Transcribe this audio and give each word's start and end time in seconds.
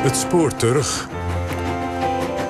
Het 0.00 0.16
spoor 0.16 0.56
terug. 0.56 1.08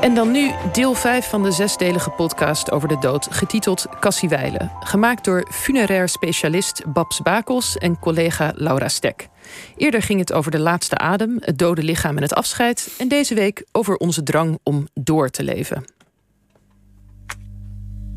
En 0.00 0.14
dan 0.14 0.30
nu 0.30 0.50
deel 0.72 0.94
5 0.94 1.28
van 1.28 1.42
de 1.42 1.52
zesdelige 1.52 2.10
podcast 2.10 2.70
over 2.70 2.88
de 2.88 2.98
dood, 2.98 3.26
getiteld 3.30 3.86
Cassiewijlen. 4.00 4.72
Gemaakt 4.80 5.24
door 5.24 5.46
funerair 5.50 6.08
specialist 6.08 6.82
Babs 6.92 7.20
Bakels 7.22 7.78
en 7.78 7.98
collega 7.98 8.52
Laura 8.54 8.88
Stek. 8.88 9.28
Eerder 9.76 10.02
ging 10.02 10.20
het 10.20 10.32
over 10.32 10.50
de 10.50 10.58
laatste 10.58 10.98
adem, 10.98 11.36
het 11.40 11.58
dode 11.58 11.82
lichaam 11.82 12.16
en 12.16 12.22
het 12.22 12.34
afscheid. 12.34 12.94
En 12.98 13.08
deze 13.08 13.34
week 13.34 13.64
over 13.72 13.96
onze 13.96 14.22
drang 14.22 14.58
om 14.62 14.88
door 14.94 15.28
te 15.28 15.42
leven. 15.42 15.84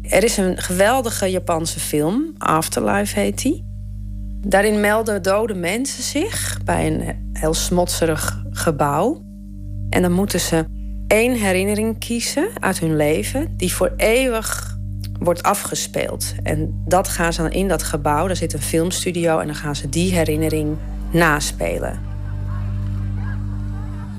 Er 0.01 0.23
is 0.23 0.37
een 0.37 0.57
geweldige 0.57 1.27
Japanse 1.27 1.79
film, 1.79 2.33
Afterlife 2.37 3.19
heet 3.19 3.41
die. 3.41 3.72
Daarin 4.45 4.79
melden 4.79 5.21
dode 5.21 5.53
mensen 5.53 6.03
zich 6.03 6.59
bij 6.65 6.87
een 6.87 7.31
heel 7.33 7.53
smotserig 7.53 8.43
gebouw. 8.49 9.21
En 9.89 10.01
dan 10.01 10.11
moeten 10.11 10.39
ze 10.39 10.65
één 11.07 11.35
herinnering 11.35 11.99
kiezen 11.99 12.47
uit 12.59 12.79
hun 12.79 12.95
leven 12.95 13.53
die 13.57 13.73
voor 13.73 13.93
eeuwig 13.97 14.77
wordt 15.19 15.43
afgespeeld. 15.43 16.33
En 16.43 16.83
dat 16.85 17.07
gaan 17.07 17.33
ze 17.33 17.41
dan 17.41 17.51
in 17.51 17.67
dat 17.67 17.83
gebouw, 17.83 18.27
daar 18.27 18.35
zit 18.35 18.53
een 18.53 18.61
filmstudio 18.61 19.39
en 19.39 19.45
dan 19.45 19.55
gaan 19.55 19.75
ze 19.75 19.89
die 19.89 20.13
herinnering 20.13 20.77
naspelen. 21.11 21.99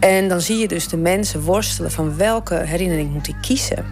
En 0.01 0.29
dan 0.29 0.41
zie 0.41 0.57
je 0.57 0.69
dus 0.69 0.89
de 0.89 0.97
mensen 0.97 1.43
worstelen 1.43 1.91
van 1.91 2.17
welke 2.17 2.55
herinnering 2.55 3.13
moet 3.13 3.29
ik 3.29 3.37
kiezen. 3.41 3.85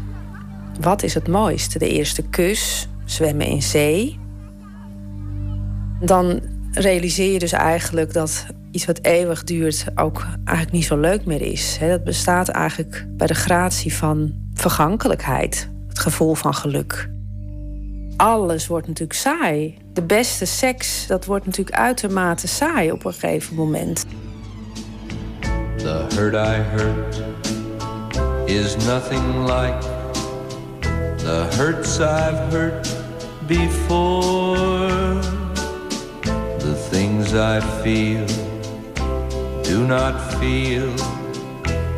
Wat 0.81 1.03
is 1.03 1.15
het 1.15 1.29
mooiste? 1.29 1.79
De 1.79 1.89
eerste 1.89 2.23
kus, 2.23 2.89
zwemmen 3.05 3.47
in 3.47 3.63
zee. 3.63 4.22
Dan 6.05 6.41
realiseer 6.73 7.33
je 7.33 7.39
dus 7.39 7.53
eigenlijk 7.53 8.13
dat 8.13 8.47
iets 8.71 8.85
wat 8.85 8.99
eeuwig 9.03 9.45
duurt 9.45 9.85
ook 9.95 10.27
eigenlijk 10.45 10.71
niet 10.73 10.85
zo 10.85 10.97
leuk 10.97 11.25
meer 11.25 11.43
is. 11.43 11.79
Dat 11.81 12.05
bestaat 12.05 12.49
eigenlijk 12.49 13.07
bij 13.09 13.27
de 13.27 13.35
gratie 13.35 13.95
van 13.95 14.35
vergankelijkheid, 14.55 15.69
het 15.89 15.99
gevoel 15.99 16.35
van 16.35 16.55
geluk. 16.55 17.11
Alles 18.17 18.67
wordt 18.67 18.87
natuurlijk 18.87 19.19
saai. 19.19 19.79
De 19.93 20.03
beste 20.03 20.45
seks, 20.45 21.07
dat 21.07 21.25
wordt 21.25 21.47
natuurlijk 21.47 21.77
uitermate 21.77 22.49
saai 22.49 22.93
op 22.93 23.05
een 23.05 23.13
gegeven 23.13 23.55
moment. 23.55 24.05
The 25.77 26.07
hurt 26.15 26.35
I 26.35 26.63
hurt 26.77 27.23
is 28.45 28.77
nothing 28.77 29.45
like 29.47 29.79
the 31.17 31.47
hurts 31.57 31.99
I've 31.99 32.57
hurt 32.57 32.89
before. 33.47 34.82
I 37.35 37.61
feel 37.83 38.27
do 39.63 39.87
not 39.87 40.21
feel 40.39 40.93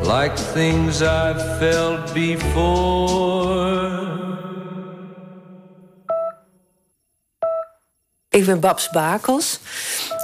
like 0.02 0.36
things 0.52 1.00
I've 1.02 1.58
felt 1.58 2.12
before. 2.12 4.02
Ik 8.28 8.44
ben 8.44 8.60
Babs 8.60 8.90
Bakels. 8.90 9.60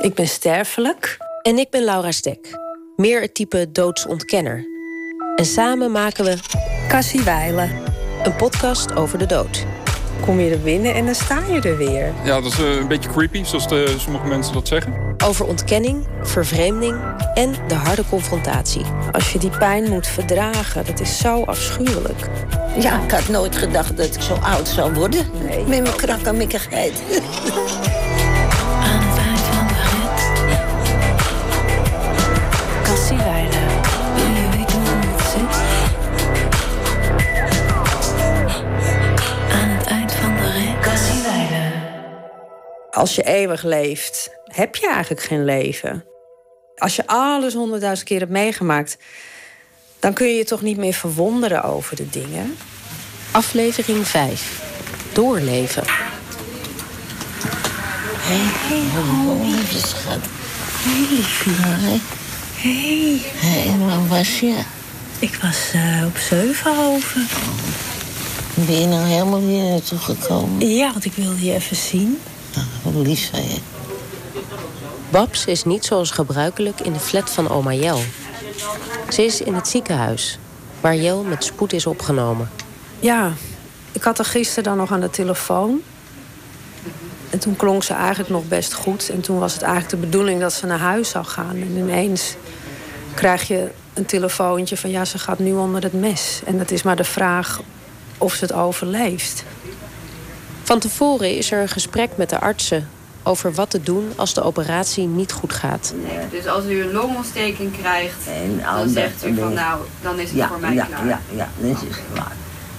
Ik 0.01 0.15
ben 0.15 0.29
sterfelijk. 0.29 1.17
En 1.43 1.59
ik 1.59 1.71
ben 1.71 1.85
Laura 1.85 2.11
Stek. 2.11 2.59
Meer 2.97 3.21
het 3.21 3.35
type 3.35 3.73
doodsontkenner. 3.73 4.65
En 5.37 5.45
samen 5.45 5.91
maken 5.93 6.25
we... 6.25 6.37
Cassie 6.89 7.23
Weilen. 7.23 7.71
Een 8.23 8.37
podcast 8.37 8.95
over 8.95 9.19
de 9.19 9.27
dood 9.27 9.67
kom 10.21 10.41
je 10.41 10.51
er 10.51 10.61
binnen 10.61 10.95
en 10.95 11.05
dan 11.05 11.15
sta 11.15 11.43
je 11.53 11.61
er 11.61 11.77
weer. 11.77 12.13
Ja, 12.25 12.41
dat 12.41 12.53
is 12.53 12.59
eh, 12.59 12.77
een 12.77 12.89
beetje 12.89 13.11
creepy, 13.11 13.45
zoals 13.45 13.69
de, 13.69 13.95
sommige 13.99 14.27
mensen 14.27 14.53
dat 14.53 14.69
zeggen. 14.69 14.95
Over 15.25 15.47
ontkenning, 15.47 16.07
vervreemding 16.23 16.97
en 17.35 17.55
de 17.69 17.75
harde 17.75 18.05
confrontatie. 18.09 18.85
Als 19.13 19.33
je 19.33 19.39
die 19.39 19.51
pijn 19.59 19.89
moet 19.89 20.07
verdragen, 20.07 20.87
dat 20.87 21.01
is 21.01 21.19
zo 21.19 21.43
afschuwelijk. 21.43 22.19
Ja, 22.79 23.03
ik 23.03 23.11
had 23.11 23.29
nooit 23.29 23.57
gedacht 23.57 23.97
dat 23.97 24.15
ik 24.15 24.23
zo 24.23 24.35
oud 24.35 24.69
zou 24.69 24.93
worden. 24.93 25.27
Nee. 25.49 25.65
Met 25.67 25.83
mijn 25.83 25.97
krakkemikkigheid. 25.97 27.03
Als 43.01 43.15
je 43.15 43.23
eeuwig 43.23 43.63
leeft, 43.63 44.31
heb 44.45 44.77
je 44.77 44.89
eigenlijk 44.89 45.23
geen 45.23 45.45
leven. 45.45 46.05
Als 46.77 46.97
je 46.97 47.07
alles 47.07 47.55
honderdduizend 47.55 48.09
keer 48.09 48.19
hebt 48.19 48.31
meegemaakt, 48.31 48.97
dan 49.99 50.13
kun 50.13 50.27
je 50.27 50.35
je 50.35 50.45
toch 50.45 50.63
niet 50.63 50.77
meer 50.77 50.93
verwonderen 50.93 51.63
over 51.63 51.97
de 51.97 52.09
dingen. 52.09 52.57
Aflevering 53.31 54.07
5. 54.07 54.63
Doorleven. 55.13 55.85
Hé, 58.17 58.41
hey, 58.69 58.83
oh, 59.01 59.43
lieve 59.43 59.79
schat. 59.79 60.21
Hé, 60.83 61.15
liefje. 61.15 61.51
Hé. 62.55 63.21
Hé, 63.35 63.87
waar 63.87 64.07
was 64.09 64.41
je? 64.41 64.63
Ik 65.19 65.39
was 65.43 65.73
uh, 65.75 66.07
op 66.07 66.17
Zevenhoven. 66.17 67.29
Ben 68.55 68.81
je 68.81 68.87
nou 68.87 69.07
helemaal 69.07 69.41
hier 69.41 69.63
naartoe 69.63 69.99
gekomen? 69.99 70.69
Ja, 70.69 70.93
want 70.93 71.05
ik 71.05 71.13
wilde 71.13 71.45
je 71.45 71.55
even 71.55 71.77
zien. 71.77 72.19
Nou, 72.55 72.67
wat 72.83 73.07
lief 73.07 73.31
van 73.31 73.43
je. 73.43 73.59
Babs 75.11 75.45
is 75.45 75.65
niet 75.65 75.85
zoals 75.85 76.11
gebruikelijk 76.11 76.81
in 76.81 76.93
de 76.93 76.99
flat 76.99 77.31
van 77.31 77.49
oma 77.49 77.73
Jel. 77.73 78.01
Ze 79.09 79.25
is 79.25 79.41
in 79.41 79.55
het 79.55 79.69
ziekenhuis, 79.69 80.39
waar 80.81 80.97
Jel 80.97 81.23
met 81.23 81.45
spoed 81.45 81.73
is 81.73 81.87
opgenomen. 81.87 82.51
Ja, 83.01 83.33
ik 83.93 84.03
had 84.03 84.17
haar 84.17 84.27
gisteren 84.27 84.65
dan 84.65 84.77
nog 84.77 84.93
aan 84.93 85.01
de 85.01 85.11
telefoon. 85.11 85.81
En 87.31 87.39
toen 87.39 87.57
klonk 87.57 87.83
ze 87.83 87.95
eigenlijk 87.95 88.31
nog 88.31 88.49
best 88.49 88.75
goed. 88.75 89.11
En 89.11 89.21
toen 89.21 89.39
was 89.39 89.53
het 89.53 89.63
eigenlijk 89.63 89.91
de 89.91 90.07
bedoeling 90.09 90.41
dat 90.41 90.53
ze 90.53 90.67
naar 90.67 90.79
huis 90.79 91.09
zou 91.09 91.25
gaan. 91.25 91.57
En 91.57 91.77
ineens 91.77 92.35
krijg 93.15 93.49
je 93.49 93.71
een 93.95 94.07
telefoontje 94.07 94.77
van 94.77 94.91
ja, 94.91 95.05
ze 95.05 95.19
gaat 95.19 95.39
nu 95.39 95.53
onder 95.53 95.83
het 95.83 95.93
mes. 95.93 96.41
En 96.45 96.59
het 96.59 96.71
is 96.71 96.83
maar 96.83 96.97
de 96.97 97.05
vraag 97.05 97.61
of 98.19 98.35
ze 98.35 98.45
het 98.45 98.53
overleeft. 98.53 99.45
Van 100.71 100.79
tevoren 100.79 101.37
is 101.37 101.53
er 101.53 101.61
een 101.61 101.69
gesprek 101.69 102.11
met 102.17 102.31
de 102.31 102.41
artsen 102.41 102.89
over 103.23 103.53
wat 103.53 103.71
te 103.71 103.83
doen 103.83 104.13
als 104.17 104.35
de 104.35 104.43
operatie 104.43 105.07
niet 105.07 105.33
goed 105.33 105.53
gaat. 105.53 105.95
Nee, 106.03 106.29
dus 106.31 106.47
als 106.47 106.65
u 106.65 106.83
een 106.83 106.93
longontsteking 106.93 107.79
krijgt, 107.79 108.27
en 108.27 108.61
dan 108.63 108.89
zegt 108.89 109.27
u 109.27 109.35
van 109.35 109.53
nou, 109.53 109.81
dan 110.03 110.19
is 110.19 110.31
het 110.31 110.45
voor 110.45 110.61
mij 110.61 110.75
ja, 110.75 110.85
klaar. 110.85 111.07
Ja, 111.07 111.21
ja, 111.35 111.49
dan 111.59 111.71
is 111.71 111.81
het 111.81 112.01
klaar. 112.13 112.33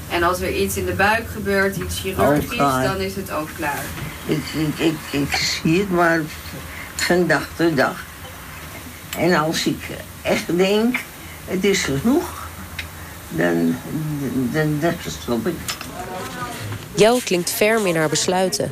En 0.09 0.23
als 0.23 0.39
er 0.39 0.55
iets 0.55 0.77
in 0.77 0.85
de 0.85 0.93
buik 0.93 1.27
gebeurt, 1.33 1.75
iets 1.75 1.99
chirurgisch, 1.99 2.57
dan 2.57 2.97
is 2.97 3.15
het 3.15 3.31
ook 3.31 3.49
klaar. 3.57 3.83
Ik, 4.25 4.43
ik, 4.53 4.79
ik, 4.79 5.21
ik 5.21 5.35
zie 5.35 5.79
het 5.79 5.91
maar 5.91 6.21
van 6.95 7.27
dag 7.27 7.47
tot 7.55 7.77
dag. 7.77 8.03
En 9.17 9.33
als 9.33 9.65
ik 9.65 9.87
echt 10.21 10.57
denk, 10.57 10.99
het 11.45 11.63
is 11.63 11.83
genoeg, 11.83 12.47
dan, 13.29 13.75
dan, 14.51 14.79
dan 14.79 14.93
stop 15.07 15.47
ik. 15.47 15.55
Jel 17.01 17.19
klinkt 17.23 17.49
ferm 17.49 17.85
in 17.85 17.95
haar 17.95 18.09
besluiten. 18.09 18.71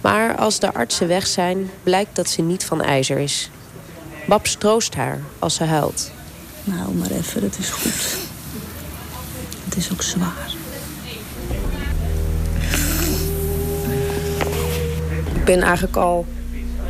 Maar 0.00 0.36
als 0.36 0.58
de 0.58 0.74
artsen 0.74 1.08
weg 1.08 1.26
zijn, 1.26 1.70
blijkt 1.82 2.16
dat 2.16 2.28
ze 2.28 2.42
niet 2.42 2.64
van 2.64 2.82
ijzer 2.82 3.18
is. 3.18 3.50
Babs 4.26 4.54
troost 4.54 4.94
haar 4.94 5.20
als 5.38 5.54
ze 5.54 5.64
huilt. 5.64 6.10
Nou, 6.64 6.94
maar 6.94 7.10
even, 7.10 7.42
het 7.42 7.58
is 7.58 7.70
goed. 7.70 8.16
Het 9.64 9.76
is 9.76 9.92
ook 9.92 10.02
zwaar. 10.02 10.52
Ik 15.34 15.44
ben 15.44 15.62
eigenlijk 15.62 15.96
al 15.96 16.26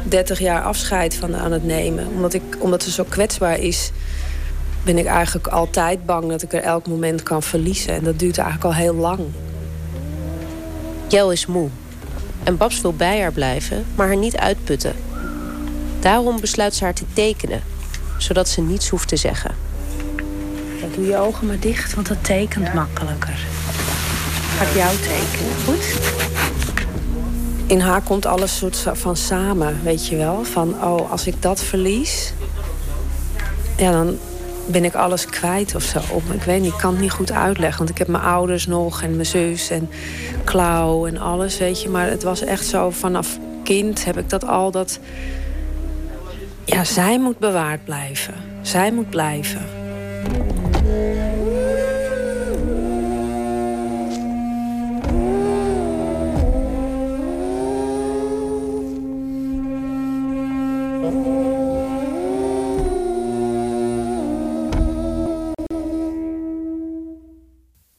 30 0.03 0.39
jaar 0.39 0.63
afscheid 0.63 1.15
van 1.15 1.33
haar 1.33 1.43
aan 1.43 1.53
het 1.53 1.65
nemen. 1.65 2.07
Omdat, 2.07 2.35
ik, 2.35 2.43
omdat 2.59 2.83
ze 2.83 2.91
zo 2.91 3.05
kwetsbaar 3.05 3.59
is, 3.59 3.91
ben 4.85 4.99
ik 4.99 5.07
eigenlijk 5.07 5.47
altijd 5.47 6.07
bang 6.07 6.29
dat 6.29 6.43
ik 6.43 6.53
er 6.53 6.63
elk 6.63 6.87
moment 6.87 7.23
kan 7.23 7.43
verliezen. 7.43 7.95
En 7.95 8.05
dat 8.05 8.19
duurt 8.19 8.39
eigenlijk 8.39 8.75
al 8.75 8.81
heel 8.81 8.95
lang. 8.95 9.21
Jel 11.09 11.33
is 11.33 11.47
moe. 11.47 11.69
En 12.45 12.57
Babs 12.57 12.81
wil 12.81 12.93
bij 12.93 13.21
haar 13.21 13.33
blijven, 13.33 13.87
maar 13.95 14.07
haar 14.07 14.17
niet 14.17 14.37
uitputten. 14.37 14.95
Daarom 16.01 16.41
besluit 16.41 16.75
ze 16.75 16.85
haar 16.85 16.95
te 16.95 17.05
tekenen, 17.13 17.63
zodat 18.19 18.49
ze 18.49 18.61
niets 18.61 18.89
hoeft 18.89 19.09
te 19.09 19.17
zeggen. 19.17 19.55
Ja, 20.81 20.87
doe 20.95 21.07
je 21.07 21.17
ogen 21.17 21.47
maar 21.47 21.59
dicht, 21.59 21.95
want 21.95 22.09
dat 22.09 22.25
tekent 22.25 22.75
makkelijker. 22.75 23.39
Ga 24.57 24.65
ik 24.65 24.75
jou 24.75 24.97
tekenen, 24.97 25.55
goed? 25.65 26.01
In 27.67 27.81
haar 27.81 28.03
komt 28.03 28.27
alles 28.27 28.57
soort 28.57 28.85
van 28.93 29.17
samen, 29.17 29.81
weet 29.83 30.07
je 30.07 30.17
wel? 30.17 30.45
Van, 30.45 30.85
oh, 30.85 31.11
als 31.11 31.27
ik 31.27 31.43
dat 31.43 31.61
verlies... 31.61 32.33
Ja, 33.77 33.91
dan 33.91 34.19
ben 34.71 34.85
ik 34.85 34.95
alles 34.95 35.27
kwijt 35.27 35.75
of 35.75 35.83
zo. 35.83 35.99
Ik 36.33 36.43
weet 36.43 36.61
niet, 36.61 36.73
ik 36.73 36.79
kan 36.79 36.91
het 36.93 37.01
niet 37.01 37.11
goed 37.11 37.33
uitleggen. 37.33 37.79
Want 37.79 37.91
ik 37.91 37.99
heb 37.99 38.09
mijn 38.09 38.25
ouders 38.25 38.67
nog 38.67 39.03
en 39.03 39.15
mijn 39.15 39.27
zus 39.27 39.71
en 39.71 39.91
Klauw 40.45 41.07
en 41.07 41.19
alles, 41.19 41.59
weet 41.59 41.83
je. 41.83 41.89
Maar 41.89 42.07
het 42.07 42.23
was 42.23 42.45
echt 42.45 42.67
zo, 42.67 42.91
vanaf 42.91 43.39
kind 43.63 44.05
heb 44.05 44.19
ik 44.19 44.31
dat 44.31 44.47
al 44.47 44.71
dat... 44.71 44.99
Ja, 46.65 46.85
zij 46.85 47.19
moet 47.19 47.39
bewaard 47.39 47.85
blijven. 47.85 48.35
Zij 48.63 48.93
moet 48.93 49.11
blijven. 49.11 49.61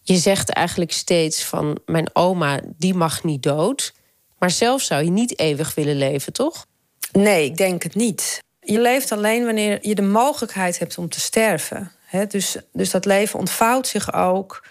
Je 0.09 0.17
zegt 0.17 0.49
eigenlijk 0.49 0.91
steeds 0.91 1.43
van 1.43 1.79
mijn 1.85 2.09
oma, 2.13 2.59
die 2.77 2.93
mag 2.93 3.23
niet 3.23 3.43
dood. 3.43 3.93
Maar 4.37 4.51
zelf 4.51 4.81
zou 4.81 5.03
je 5.03 5.09
niet 5.09 5.39
eeuwig 5.39 5.75
willen 5.75 5.97
leven, 5.97 6.33
toch? 6.33 6.65
Nee, 7.11 7.45
ik 7.45 7.57
denk 7.57 7.83
het 7.83 7.95
niet. 7.95 8.43
Je 8.59 8.79
leeft 8.79 9.11
alleen 9.11 9.45
wanneer 9.45 9.77
je 9.81 9.95
de 9.95 10.01
mogelijkheid 10.01 10.79
hebt 10.79 10.97
om 10.97 11.09
te 11.09 11.19
sterven. 11.19 11.91
dus, 12.27 12.57
dus 12.73 12.89
dat 12.91 13.05
leven 13.05 13.39
ontvouwt 13.39 13.87
zich 13.87 14.13
ook 14.13 14.65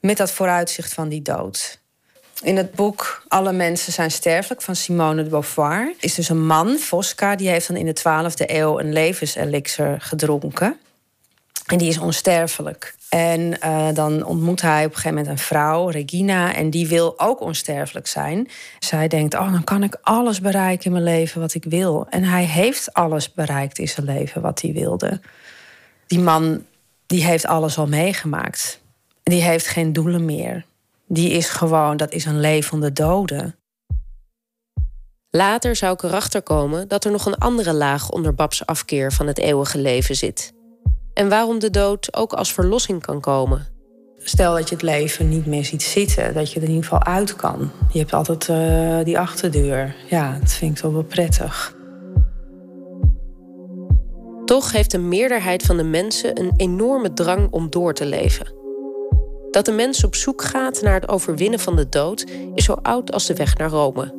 met 0.00 0.16
dat 0.16 0.30
vooruitzicht 0.30 0.92
van 0.92 1.08
die 1.08 1.22
dood. 1.22 1.80
In 2.42 2.56
het 2.56 2.72
boek 2.72 3.24
Alle 3.28 3.52
mensen 3.52 3.92
zijn 3.92 4.10
sterfelijk 4.10 4.62
van 4.62 4.76
Simone 4.76 5.22
de 5.22 5.30
Beauvoir 5.30 5.94
is 5.98 6.14
dus 6.14 6.28
een 6.28 6.46
man, 6.46 6.78
Fosca, 6.78 7.36
die 7.36 7.48
heeft 7.48 7.68
dan 7.68 7.76
in 7.76 7.86
de 7.86 8.00
12e 8.00 8.46
eeuw 8.46 8.78
een 8.78 8.92
levenselixer 8.92 10.00
gedronken. 10.00 10.80
En 11.72 11.78
die 11.78 11.88
is 11.88 11.98
onsterfelijk. 11.98 12.94
En 13.08 13.40
uh, 13.40 13.88
dan 13.94 14.24
ontmoet 14.24 14.60
hij 14.60 14.84
op 14.84 14.90
een 14.90 14.96
gegeven 14.96 15.16
moment 15.16 15.28
een 15.28 15.44
vrouw, 15.44 15.88
Regina, 15.88 16.54
en 16.54 16.70
die 16.70 16.88
wil 16.88 17.20
ook 17.20 17.40
onsterfelijk 17.40 18.06
zijn. 18.06 18.48
Zij 18.78 19.08
denkt: 19.08 19.34
Oh, 19.34 19.52
dan 19.52 19.64
kan 19.64 19.82
ik 19.82 19.96
alles 20.02 20.40
bereiken 20.40 20.84
in 20.84 20.92
mijn 20.92 21.04
leven 21.04 21.40
wat 21.40 21.54
ik 21.54 21.64
wil. 21.64 22.06
En 22.10 22.24
hij 22.24 22.44
heeft 22.44 22.92
alles 22.92 23.32
bereikt 23.32 23.78
in 23.78 23.88
zijn 23.88 24.06
leven 24.06 24.42
wat 24.42 24.60
hij 24.60 24.72
wilde. 24.72 25.20
Die 26.06 26.18
man, 26.18 26.64
die 27.06 27.24
heeft 27.24 27.46
alles 27.46 27.78
al 27.78 27.86
meegemaakt. 27.86 28.80
Die 29.22 29.42
heeft 29.42 29.66
geen 29.66 29.92
doelen 29.92 30.24
meer. 30.24 30.64
Die 31.06 31.30
is 31.30 31.48
gewoon, 31.48 31.96
dat 31.96 32.12
is 32.12 32.24
een 32.24 32.40
levende 32.40 32.92
dode. 32.92 33.54
Later 35.30 35.76
zou 35.76 35.92
ik 35.92 36.02
erachter 36.02 36.42
komen 36.42 36.88
dat 36.88 37.04
er 37.04 37.10
nog 37.10 37.26
een 37.26 37.38
andere 37.38 37.72
laag 37.72 38.10
onder 38.10 38.34
Babs 38.34 38.66
afkeer 38.66 39.12
van 39.12 39.26
het 39.26 39.38
eeuwige 39.38 39.78
leven 39.78 40.16
zit 40.16 40.52
en 41.14 41.28
waarom 41.28 41.58
de 41.58 41.70
dood 41.70 42.16
ook 42.16 42.32
als 42.32 42.52
verlossing 42.52 43.02
kan 43.02 43.20
komen. 43.20 43.66
Stel 44.18 44.54
dat 44.54 44.68
je 44.68 44.74
het 44.74 44.84
leven 44.84 45.28
niet 45.28 45.46
meer 45.46 45.64
ziet 45.64 45.82
zitten, 45.82 46.34
dat 46.34 46.52
je 46.52 46.56
er 46.56 46.62
in 46.62 46.68
ieder 46.68 46.84
geval 46.84 47.04
uit 47.04 47.36
kan. 47.36 47.70
Je 47.92 47.98
hebt 47.98 48.12
altijd 48.12 48.48
uh, 48.48 49.04
die 49.04 49.18
achterdeur. 49.18 49.94
Ja, 50.08 50.38
dat 50.40 50.52
vind 50.52 50.76
ik 50.76 50.82
toch 50.82 50.92
wel 50.92 51.04
prettig. 51.04 51.76
Toch 54.44 54.72
heeft 54.72 54.92
een 54.92 55.08
meerderheid 55.08 55.62
van 55.62 55.76
de 55.76 55.84
mensen 55.84 56.40
een 56.40 56.52
enorme 56.56 57.12
drang 57.12 57.50
om 57.50 57.70
door 57.70 57.94
te 57.94 58.06
leven. 58.06 58.52
Dat 59.50 59.64
de 59.64 59.72
mens 59.72 60.04
op 60.04 60.14
zoek 60.14 60.42
gaat 60.42 60.82
naar 60.82 60.94
het 60.94 61.08
overwinnen 61.08 61.58
van 61.58 61.76
de 61.76 61.88
dood 61.88 62.26
is 62.54 62.64
zo 62.64 62.72
oud 62.72 63.12
als 63.12 63.26
de 63.26 63.34
weg 63.34 63.56
naar 63.56 63.70
Rome. 63.70 64.14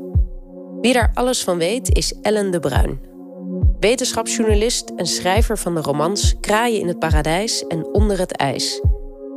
Wie 0.81 0.93
daar 0.93 1.11
alles 1.13 1.43
van 1.43 1.57
weet 1.57 1.97
is 1.97 2.13
Ellen 2.21 2.51
de 2.51 2.59
Bruin, 2.59 2.99
Wetenschapsjournalist 3.79 4.91
en 4.95 5.05
schrijver 5.05 5.57
van 5.57 5.75
de 5.75 5.81
romans 5.81 6.35
Kraaien 6.39 6.79
in 6.79 6.87
het 6.87 6.99
Paradijs 6.99 7.67
en 7.67 7.85
Onder 7.85 8.19
het 8.19 8.31
IJs. 8.31 8.81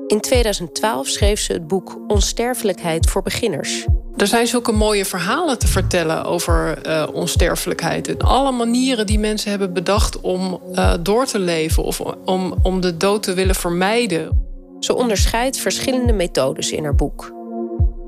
In 0.07 0.21
2012 0.21 1.09
schreef 1.09 1.41
ze 1.41 1.53
het 1.53 1.67
boek 1.67 1.99
Onsterfelijkheid 2.07 3.11
voor 3.11 3.23
beginners. 3.23 3.87
Er 4.17 4.27
zijn 4.27 4.47
zulke 4.47 4.73
mooie 4.73 5.05
verhalen 5.05 5.59
te 5.59 5.67
vertellen 5.67 6.25
over 6.25 6.87
uh, 6.87 7.09
onsterfelijkheid. 7.13 8.09
En 8.09 8.19
alle 8.19 8.53
manieren 8.53 9.07
die 9.07 9.19
mensen 9.19 9.51
hebben 9.51 9.73
bedacht 9.73 10.21
om 10.21 10.61
uh, 10.73 10.95
door 11.01 11.27
te 11.27 11.39
leven 11.39 11.83
of 11.83 12.01
om, 12.25 12.55
om 12.63 12.81
de 12.81 12.97
dood 12.97 13.23
te 13.23 13.35
willen 13.35 13.55
vermijden. 13.55 14.45
Ze 14.81 14.95
onderscheidt 14.95 15.59
verschillende 15.59 16.13
methodes 16.13 16.71
in 16.71 16.85
haar 16.85 16.95
boek. 16.95 17.36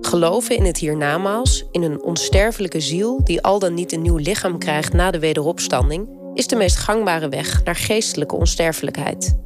Geloven 0.08 0.56
in 0.56 0.64
het 0.64 0.78
hiernamaals, 0.78 1.64
in 1.70 1.82
een 1.82 2.02
onsterfelijke 2.02 2.81
ziel 2.81 3.20
die 3.25 3.43
al 3.43 3.58
dan 3.58 3.75
niet 3.75 3.93
een 3.93 4.02
nieuw 4.02 4.16
lichaam 4.16 4.58
krijgt 4.58 4.93
na 4.93 5.10
de 5.10 5.19
wederopstanding, 5.19 6.08
is 6.34 6.46
de 6.46 6.56
meest 6.56 6.76
gangbare 6.76 7.28
weg 7.28 7.64
naar 7.64 7.76
geestelijke 7.76 8.37
onsterfelijkheid. 8.37 9.38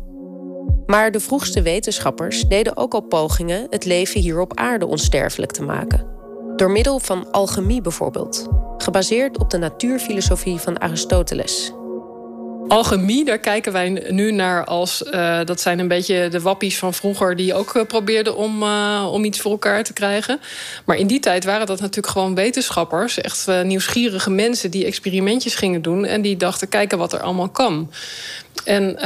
Maar 0.87 1.11
de 1.11 1.21
vroegste 1.21 1.63
wetenschappers 1.63 2.45
deden 2.45 2.77
ook 2.77 2.95
al 2.95 3.01
pogingen 3.01 3.67
het 3.71 3.85
leven 3.85 4.21
hier 4.21 4.41
op 4.41 4.57
aarde 4.57 4.87
onsterfelijk 4.87 5.53
te 5.53 5.63
maken. 5.63 6.07
Door 6.57 6.71
middel 6.71 6.99
van 6.99 7.31
alchemie 7.31 7.81
bijvoorbeeld, 7.81 8.49
gebaseerd 8.77 9.39
op 9.39 9.51
de 9.51 9.59
natuurfilosofie 9.59 10.59
van 10.59 10.81
Aristoteles. 10.81 11.73
Alchemie, 12.73 13.25
daar 13.25 13.39
kijken 13.39 13.73
wij 13.73 14.07
nu 14.09 14.33
naar 14.33 14.65
als... 14.65 15.03
Uh, 15.03 15.41
dat 15.45 15.61
zijn 15.61 15.79
een 15.79 15.89
beetje 15.89 16.29
de 16.29 16.41
wappies 16.41 16.79
van 16.79 16.95
vroeger... 16.95 17.37
die 17.37 17.55
ook 17.55 17.75
uh, 17.75 17.85
probeerden 17.85 18.37
om, 18.37 18.63
uh, 18.63 19.09
om 19.13 19.25
iets 19.25 19.41
voor 19.41 19.51
elkaar 19.51 19.85
te 19.85 19.93
krijgen. 19.93 20.41
Maar 20.85 20.97
in 20.97 21.07
die 21.07 21.21
tijd 21.21 21.45
waren 21.45 21.67
dat 21.67 21.81
natuurlijk 21.81 22.13
gewoon 22.13 22.35
wetenschappers. 22.35 23.21
Echt 23.21 23.47
nieuwsgierige 23.63 24.31
mensen 24.31 24.71
die 24.71 24.85
experimentjes 24.85 25.55
gingen 25.55 25.83
doen... 25.83 26.05
en 26.05 26.23
die 26.23 26.37
dachten, 26.37 26.69
kijken 26.69 26.99
wat 26.99 27.13
er 27.13 27.21
allemaal 27.21 27.49
kan. 27.49 27.91
En 28.65 28.97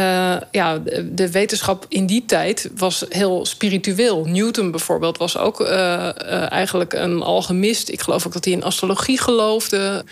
ja, 0.51 0.79
de 1.05 1.31
wetenschap 1.31 1.87
in 1.89 2.07
die 2.07 2.25
tijd 2.25 2.71
was 2.77 3.05
heel 3.09 3.47
spiritueel. 3.47 4.25
Newton 4.25 4.71
bijvoorbeeld 4.71 5.19
was 5.19 5.39
ook 5.39 5.61
eigenlijk 5.61 6.93
een 6.93 7.23
alchemist. 7.23 7.89
Ik 7.89 8.01
geloof 8.01 8.27
ook 8.27 8.33
dat 8.33 8.45
hij 8.45 8.55
in 8.55 8.65
astrologie 8.65 9.21
geloofde... 9.21 10.05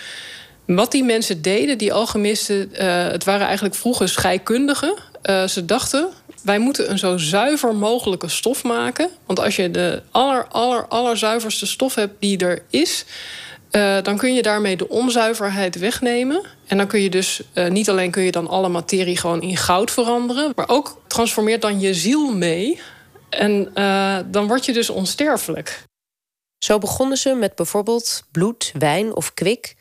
Wat 0.66 0.90
die 0.90 1.04
mensen 1.04 1.42
deden, 1.42 1.78
die 1.78 1.92
alchemisten, 1.92 2.70
uh, 2.72 3.06
het 3.06 3.24
waren 3.24 3.46
eigenlijk 3.46 3.74
vroeger 3.74 4.08
scheikundigen. 4.08 4.94
Uh, 5.22 5.46
ze 5.46 5.64
dachten, 5.64 6.08
wij 6.42 6.58
moeten 6.58 6.90
een 6.90 6.98
zo 6.98 7.16
zuiver 7.16 7.74
mogelijke 7.74 8.28
stof 8.28 8.62
maken. 8.62 9.10
Want 9.26 9.40
als 9.40 9.56
je 9.56 9.70
de 9.70 10.02
aller, 10.10 10.46
aller, 10.48 10.86
allerzuiverste 10.86 11.66
stof 11.66 11.94
hebt 11.94 12.14
die 12.20 12.38
er 12.38 12.62
is... 12.70 13.04
Uh, 13.70 14.02
dan 14.02 14.16
kun 14.16 14.34
je 14.34 14.42
daarmee 14.42 14.76
de 14.76 14.88
onzuiverheid 14.88 15.78
wegnemen. 15.78 16.46
En 16.66 16.76
dan 16.76 16.86
kun 16.86 17.00
je 17.00 17.10
dus 17.10 17.42
niet 17.68 17.90
alleen 17.90 18.10
kun 18.10 18.22
je 18.22 18.30
dan 18.30 18.48
alle 18.48 18.68
materie 18.68 19.16
gewoon 19.16 19.42
in 19.42 19.56
goud 19.56 19.90
veranderen... 19.90 20.52
maar 20.54 20.68
ook 20.68 21.00
transformeert 21.06 21.62
dan 21.62 21.80
je 21.80 21.94
ziel 21.94 22.32
mee. 22.34 22.80
En 23.28 23.70
dan 24.30 24.46
word 24.46 24.64
je 24.64 24.72
dus 24.72 24.90
onsterfelijk. 24.90 25.82
Zo 26.58 26.78
begonnen 26.78 27.16
ze 27.16 27.34
met 27.34 27.54
bijvoorbeeld 27.54 28.24
bloed, 28.30 28.72
wijn 28.78 29.14
of 29.14 29.34
kwik 29.34 29.74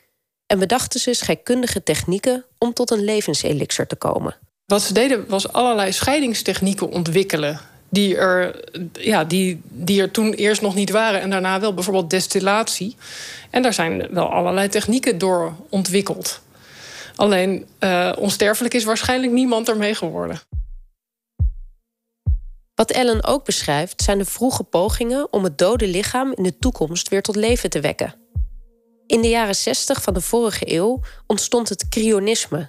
en 0.46 0.58
bedachten 0.58 1.00
ze 1.00 1.14
scheikundige 1.14 1.82
technieken 1.82 2.44
om 2.58 2.72
tot 2.72 2.90
een 2.90 3.04
levenselixer 3.04 3.86
te 3.86 3.96
komen. 3.96 4.36
Wat 4.66 4.82
ze 4.82 4.92
deden 4.92 5.28
was 5.28 5.52
allerlei 5.52 5.92
scheidingstechnieken 5.92 6.90
ontwikkelen. 6.90 7.60
Die 7.88 8.16
er, 8.16 8.64
ja, 8.92 9.24
die, 9.24 9.60
die 9.68 10.00
er 10.00 10.10
toen 10.10 10.32
eerst 10.32 10.62
nog 10.62 10.74
niet 10.74 10.90
waren 10.90 11.20
en 11.20 11.30
daarna 11.30 11.60
wel, 11.60 11.74
bijvoorbeeld 11.74 12.10
destillatie. 12.10 12.96
En 13.50 13.62
daar 13.62 13.74
zijn 13.74 14.06
wel 14.10 14.26
allerlei 14.26 14.68
technieken 14.68 15.18
door 15.18 15.54
ontwikkeld. 15.68 16.40
Alleen 17.16 17.66
uh, 17.80 18.12
onsterfelijk 18.18 18.74
is 18.74 18.84
waarschijnlijk 18.84 19.32
niemand 19.32 19.68
ermee 19.68 19.94
geworden. 19.94 20.40
Wat 22.74 22.90
Ellen 22.90 23.24
ook 23.24 23.44
beschrijft 23.44 24.02
zijn 24.02 24.18
de 24.18 24.24
vroege 24.24 24.62
pogingen 24.62 25.32
om 25.32 25.44
het 25.44 25.58
dode 25.58 25.86
lichaam 25.86 26.32
in 26.34 26.42
de 26.42 26.58
toekomst 26.58 27.08
weer 27.08 27.22
tot 27.22 27.36
leven 27.36 27.70
te 27.70 27.80
wekken. 27.80 28.14
In 29.06 29.20
de 29.20 29.28
jaren 29.28 29.54
60 29.54 30.02
van 30.02 30.14
de 30.14 30.20
vorige 30.20 30.74
eeuw 30.74 31.00
ontstond 31.26 31.68
het 31.68 31.88
cryonisme. 31.88 32.68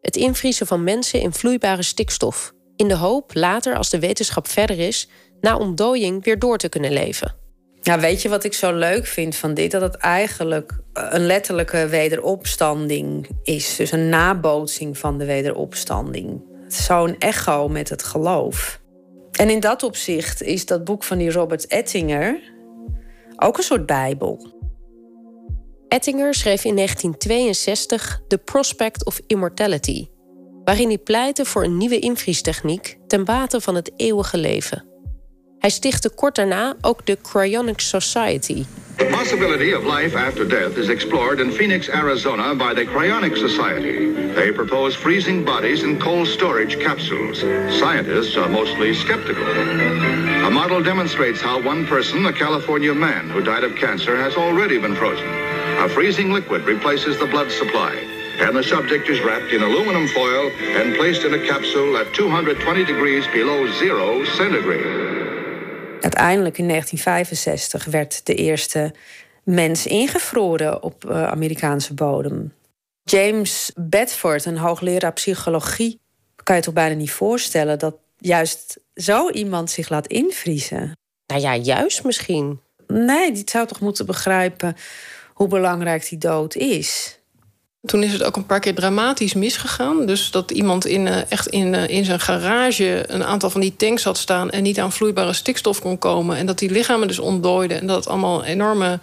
Het 0.00 0.16
invriezen 0.16 0.66
van 0.66 0.84
mensen 0.84 1.20
in 1.20 1.32
vloeibare 1.32 1.82
stikstof. 1.82 2.52
In 2.76 2.88
de 2.88 2.96
hoop 2.96 3.34
later, 3.34 3.76
als 3.76 3.90
de 3.90 3.98
wetenschap 3.98 4.48
verder 4.48 4.78
is, 4.78 5.08
na 5.40 5.56
ontdooiing 5.56 6.24
weer 6.24 6.38
door 6.38 6.58
te 6.58 6.68
kunnen 6.68 6.92
leven. 6.92 7.36
Ja, 7.80 8.00
weet 8.00 8.22
je 8.22 8.28
wat 8.28 8.44
ik 8.44 8.52
zo 8.52 8.74
leuk 8.74 9.06
vind 9.06 9.36
van 9.36 9.54
dit? 9.54 9.70
Dat 9.70 9.80
het 9.80 9.94
eigenlijk 9.94 10.78
een 10.92 11.26
letterlijke 11.26 11.86
wederopstanding 11.86 13.28
is. 13.42 13.76
Dus 13.76 13.92
een 13.92 14.08
nabootsing 14.08 14.98
van 14.98 15.18
de 15.18 15.24
wederopstanding. 15.24 16.42
Zo'n 16.68 17.18
echo 17.18 17.68
met 17.68 17.88
het 17.88 18.02
geloof. 18.02 18.80
En 19.32 19.50
in 19.50 19.60
dat 19.60 19.82
opzicht 19.82 20.42
is 20.42 20.66
dat 20.66 20.84
boek 20.84 21.04
van 21.04 21.18
die 21.18 21.32
Robert 21.32 21.66
Ettinger 21.66 22.52
ook 23.36 23.56
een 23.56 23.64
soort 23.64 23.86
bijbel. 23.86 24.53
Ettinger 25.94 26.34
schreef 26.34 26.64
in 26.64 26.76
1962 26.76 28.20
The 28.28 28.38
Prospect 28.38 29.04
of 29.04 29.20
Immortality, 29.26 30.06
waarin 30.64 30.88
hij 30.88 30.98
pleitte 30.98 31.44
voor 31.44 31.64
een 31.64 31.76
nieuwe 31.76 31.98
invriestechniek 31.98 32.98
ten 33.06 33.24
bate 33.24 33.60
van 33.60 33.74
het 33.74 33.92
eeuwige 33.96 34.36
leven. 34.36 34.84
Hij 35.58 35.70
stichtte 35.70 36.10
kort 36.10 36.34
daarna 36.34 36.76
ook 36.80 37.06
de 37.06 37.18
Cryonic 37.22 37.80
Society. 37.80 38.64
The 38.96 39.04
possibility 39.04 39.72
of 39.72 39.98
life 39.98 40.18
after 40.18 40.48
death 40.48 40.76
is 40.76 40.88
explored 40.88 41.38
in 41.38 41.52
Phoenix, 41.52 41.90
Arizona 41.90 42.54
by 42.54 42.74
the 42.74 42.84
Cryonic 42.84 43.36
Society. 43.36 44.12
They 44.34 44.52
propose 44.52 44.98
freezing 44.98 45.44
bodies 45.44 45.82
in 45.82 45.98
cold 45.98 46.26
storage 46.26 46.76
capsules. 46.76 47.38
Scientists 47.68 48.36
are 48.36 48.50
mostly 48.50 48.94
skeptical. 48.94 49.46
A 50.44 50.50
model 50.50 50.82
demonstrates 50.82 51.40
how 51.40 51.68
one 51.68 51.86
person, 51.86 52.26
a 52.26 52.32
California 52.32 52.94
man 52.94 53.30
who 53.30 53.40
died 53.42 53.64
of 53.64 53.74
cancer, 53.74 54.16
has 54.16 54.36
already 54.36 54.78
been 54.78 54.94
frozen. 54.94 55.43
A 55.78 55.88
freezing 55.88 56.32
liquid 56.32 56.64
replaces 56.64 57.18
the 57.18 57.26
blood 57.26 57.50
supply. 57.50 58.14
and 58.40 58.54
the 58.54 58.62
subject 58.62 59.08
is 59.08 59.20
wrapped 59.20 59.52
in 59.52 59.62
aluminum 59.62 60.06
foil 60.08 60.50
and 60.80 60.96
placed 60.96 61.24
in 61.24 61.32
a 61.32 61.38
capsule 61.38 61.98
at 61.98 62.14
220 62.14 62.84
degrees 62.84 63.30
below 63.30 63.72
zero 63.72 64.24
centigrade. 64.24 65.12
Uiteindelijk 66.00 66.58
in 66.58 66.68
1965 66.68 67.84
werd 67.84 68.26
de 68.26 68.34
eerste 68.34 68.94
mens 69.42 69.86
ingevroren 69.86 70.82
op 70.82 71.04
uh, 71.04 71.26
Amerikaanse 71.26 71.94
bodem. 71.94 72.52
James 73.02 73.72
Bedford, 73.74 74.44
een 74.44 74.58
hoogleraar 74.58 75.12
psychologie, 75.12 76.00
kan 76.42 76.56
je 76.56 76.62
toch 76.62 76.74
bijna 76.74 76.94
niet 76.94 77.10
voorstellen 77.10 77.78
dat 77.78 77.96
juist 78.18 78.80
zo 78.94 79.30
iemand 79.30 79.70
zich 79.70 79.88
laat 79.88 80.06
invriezen. 80.06 80.96
Nou 81.26 81.40
ja, 81.40 81.56
juist 81.56 82.04
misschien. 82.04 82.60
Nee, 82.86 83.32
die 83.32 83.42
zou 83.46 83.66
toch 83.66 83.80
moeten 83.80 84.06
begrijpen 84.06 84.76
hoe 85.34 85.48
belangrijk 85.48 86.08
die 86.08 86.18
dood 86.18 86.54
is. 86.54 87.18
Toen 87.84 88.02
is 88.02 88.12
het 88.12 88.22
ook 88.22 88.36
een 88.36 88.46
paar 88.46 88.60
keer 88.60 88.74
dramatisch 88.74 89.34
misgegaan. 89.34 90.06
Dus 90.06 90.30
dat 90.30 90.50
iemand 90.50 90.86
in, 90.86 91.06
uh, 91.06 91.30
echt 91.30 91.46
in, 91.46 91.72
uh, 91.72 91.88
in 91.88 92.04
zijn 92.04 92.20
garage 92.20 93.04
een 93.06 93.24
aantal 93.24 93.50
van 93.50 93.60
die 93.60 93.76
tanks 93.76 94.04
had 94.04 94.18
staan 94.18 94.50
en 94.50 94.62
niet 94.62 94.80
aan 94.80 94.92
vloeibare 94.92 95.32
stikstof 95.32 95.80
kon 95.80 95.98
komen. 95.98 96.36
En 96.36 96.46
dat 96.46 96.58
die 96.58 96.70
lichamen 96.70 97.08
dus 97.08 97.18
ontdooiden 97.18 97.80
en 97.80 97.86
dat 97.86 97.96
het 97.96 98.08
allemaal 98.08 98.38
een 98.38 98.44
enorme 98.44 98.98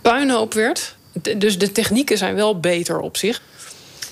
puinhoop 0.00 0.54
werd. 0.54 0.96
Dus 1.36 1.58
de 1.58 1.72
technieken 1.72 2.18
zijn 2.18 2.34
wel 2.34 2.60
beter 2.60 3.00
op 3.00 3.16
zich. 3.16 3.42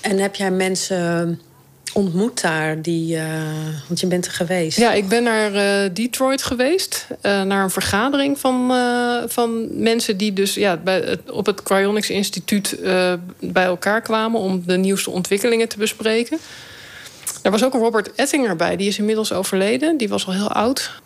En 0.01 0.17
heb 0.17 0.35
jij 0.35 0.51
mensen 0.51 1.41
ontmoet 1.93 2.41
daar? 2.41 2.81
Die, 2.81 3.15
uh, 3.15 3.23
want 3.87 3.99
je 3.99 4.07
bent 4.07 4.25
er 4.25 4.31
geweest. 4.31 4.77
Ja, 4.77 4.93
ik 4.93 5.07
ben 5.07 5.23
naar 5.23 5.53
uh, 5.53 5.89
Detroit 5.93 6.43
geweest. 6.43 7.07
Uh, 7.09 7.41
naar 7.41 7.63
een 7.63 7.69
vergadering 7.69 8.39
van, 8.39 8.71
van 9.27 9.67
mensen 9.81 10.17
die 10.17 10.33
dus 10.33 10.53
ja, 10.53 10.77
bij 10.77 11.17
op 11.31 11.45
het 11.45 11.63
Cryonics 11.63 12.09
Instituut 12.09 12.77
bij 13.39 13.63
elkaar 13.63 14.01
kwamen 14.01 14.39
om 14.39 14.63
de 14.65 14.77
nieuwste 14.77 15.09
ontwikkelingen 15.09 15.69
te 15.69 15.77
bespreken. 15.77 16.37
Er 17.41 17.51
was 17.51 17.63
ook 17.63 17.73
Robert 17.73 18.11
Ettinger 18.15 18.55
bij, 18.55 18.75
die 18.75 18.87
is 18.87 18.97
inmiddels 18.97 19.33
overleden. 19.33 19.97
Die 19.97 20.09
was 20.09 20.25
al 20.25 20.33
heel 20.33 20.51
oud. 20.51 21.01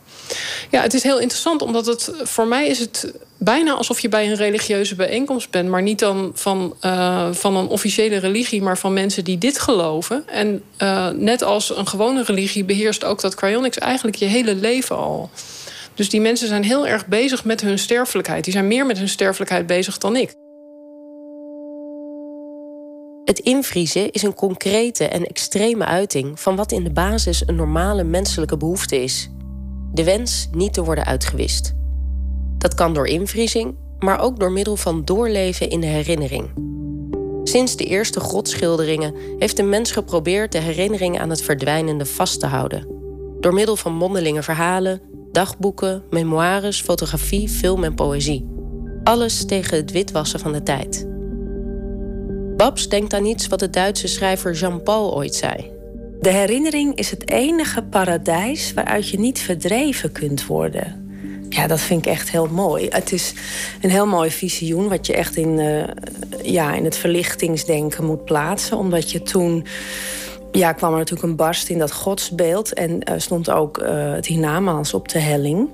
Ja, 0.70 0.82
het 0.82 0.94
is 0.94 1.04
heel 1.04 1.20
interessant, 1.20 1.62
omdat 1.62 1.86
het 1.86 2.12
voor 2.24 2.48
mij 2.48 2.68
is 2.68 2.80
het 2.80 3.14
bijna 3.38 3.74
alsof 3.74 4.00
je 4.00 4.10
bij 4.10 4.30
een 4.30 4.36
religieuze 4.36 4.96
bijeenkomst 4.96 5.50
bent, 5.50 5.70
maar 5.70 5.82
niet 5.82 6.00
dan 6.00 6.32
van, 6.34 6.76
uh, 6.82 7.28
van 7.32 7.56
een 7.56 7.68
officiële 7.68 8.18
religie, 8.18 8.62
maar 8.62 8.78
van 8.78 8.94
mensen 8.94 9.24
die 9.24 9.38
dit 9.38 9.60
geloven. 9.60 10.24
En 10.28 10.64
uh, 10.82 11.10
net 11.10 11.44
als 11.44 11.78
een 11.78 11.88
gewone 11.88 12.24
religie 12.24 12.64
beheerst 12.64 13.04
ook 13.04 13.22
dat 13.22 13.36
cryonics 13.36 13.78
eigenlijk 13.78 14.18
je 14.18 14.26
hele 14.26 14.56
leven 14.56 14.98
al. 14.98 15.30
Dus 15.94 16.10
die 16.10 16.22
mensen 16.22 16.48
zijn 16.48 16.64
heel 16.64 16.88
erg 16.88 17.08
bezig 17.08 17.46
met 17.46 17.62
hun 17.62 17.80
sterfelijkheid. 17.80 18.44
Die 18.44 18.54
zijn 18.54 18.68
meer 18.68 18.86
met 18.86 18.98
hun 18.98 19.10
sterfelijkheid 19.10 19.68
bezig 19.68 19.98
dan 19.98 20.16
ik. 20.16 20.34
Het 23.26 23.40
invriezen 23.40 24.12
is 24.12 24.22
een 24.22 24.34
concrete 24.34 25.08
en 25.08 25.26
extreme 25.26 25.86
uiting 25.86 26.40
van 26.40 26.56
wat 26.56 26.72
in 26.72 26.84
de 26.84 26.92
basis 26.92 27.44
een 27.46 27.56
normale 27.56 28.04
menselijke 28.04 28.58
behoefte 28.58 29.04
is: 29.04 29.30
de 29.96 30.04
wens 30.04 30.48
niet 30.52 30.74
te 30.74 30.84
worden 30.84 31.06
uitgewist. 31.06 31.74
Dat 32.58 32.74
kan 32.74 32.94
door 32.94 33.08
invriezing, 33.08 33.76
maar 34.00 34.20
ook 34.20 34.40
door 34.40 34.52
middel 34.52 34.76
van 34.76 35.06
doorleven 35.06 35.70
in 35.70 35.80
de 35.80 35.88
herinnering. 35.88 36.50
Sinds 37.44 37.76
de 37.76 37.84
eerste 37.84 38.20
grotschilderingen 38.20 39.14
heeft 39.40 39.58
de 39.58 39.64
mens 39.64 39.92
geprobeerd 39.92 40.52
de 40.52 40.60
herinnering 40.60 41.20
aan 41.20 41.30
het 41.30 41.42
verdwijnende 41.42 42.06
vast 42.06 42.40
te 42.40 42.46
houden. 42.46 42.88
Door 43.40 43.54
middel 43.54 43.76
van 43.76 43.94
mondelinge 43.94 44.44
verhalen, 44.44 45.02
dagboeken, 45.32 46.04
memoires, 46.10 46.82
fotografie, 46.82 47.50
film 47.50 47.84
en 47.84 47.96
poëzie. 47.96 48.50
Alles 49.04 49.46
tegen 49.46 49.78
het 49.78 49.92
witwassen 49.92 50.40
van 50.40 50.52
de 50.52 50.64
tijd. 50.64 51.08
Babs 52.58 52.90
denkt 52.90 53.14
aan 53.14 53.26
iets 53.26 53.48
wat 53.48 53.60
de 53.60 53.70
Duitse 53.70 54.08
schrijver 54.08 54.54
Jean-Paul 54.54 55.16
ooit 55.16 55.36
zei. 55.36 55.75
De 56.26 56.32
herinnering 56.32 56.96
is 56.96 57.12
het 57.12 57.30
enige 57.30 57.84
paradijs 57.84 58.74
waaruit 58.74 59.10
je 59.10 59.20
niet 59.20 59.40
verdreven 59.40 60.12
kunt 60.12 60.46
worden. 60.46 61.10
Ja, 61.50 61.68
dat 61.68 61.80
vind 61.80 62.06
ik 62.06 62.12
echt 62.12 62.30
heel 62.30 62.48
mooi. 62.48 62.88
Het 62.90 63.12
is 63.12 63.34
een 63.82 63.90
heel 63.90 64.08
mooi 64.08 64.32
visioen 64.32 64.90
wat 64.90 65.06
je 65.08 65.14
echt 65.16 65.36
in, 65.36 65.60
uh, 65.60 65.84
ja, 66.44 66.74
in 66.74 66.84
het 66.84 66.98
verlichtingsdenken 66.98 68.06
moet 68.06 68.26
plaatsen. 68.26 68.78
Omdat 68.78 69.12
je 69.12 69.22
toen 69.22 69.66
ja, 70.52 70.74
kwam 70.74 70.92
er 70.92 70.98
natuurlijk 70.98 71.28
een 71.28 71.36
barst 71.36 71.70
in 71.70 71.80
dat 71.80 71.92
godsbeeld. 71.92 72.74
En 72.74 72.92
uh, 72.92 73.16
stond 73.18 73.50
ook 73.50 73.78
uh, 73.78 74.14
het 74.14 74.26
hiernamaals 74.26 74.94
op 74.94 75.08
de 75.08 75.20
helling. 75.20 75.70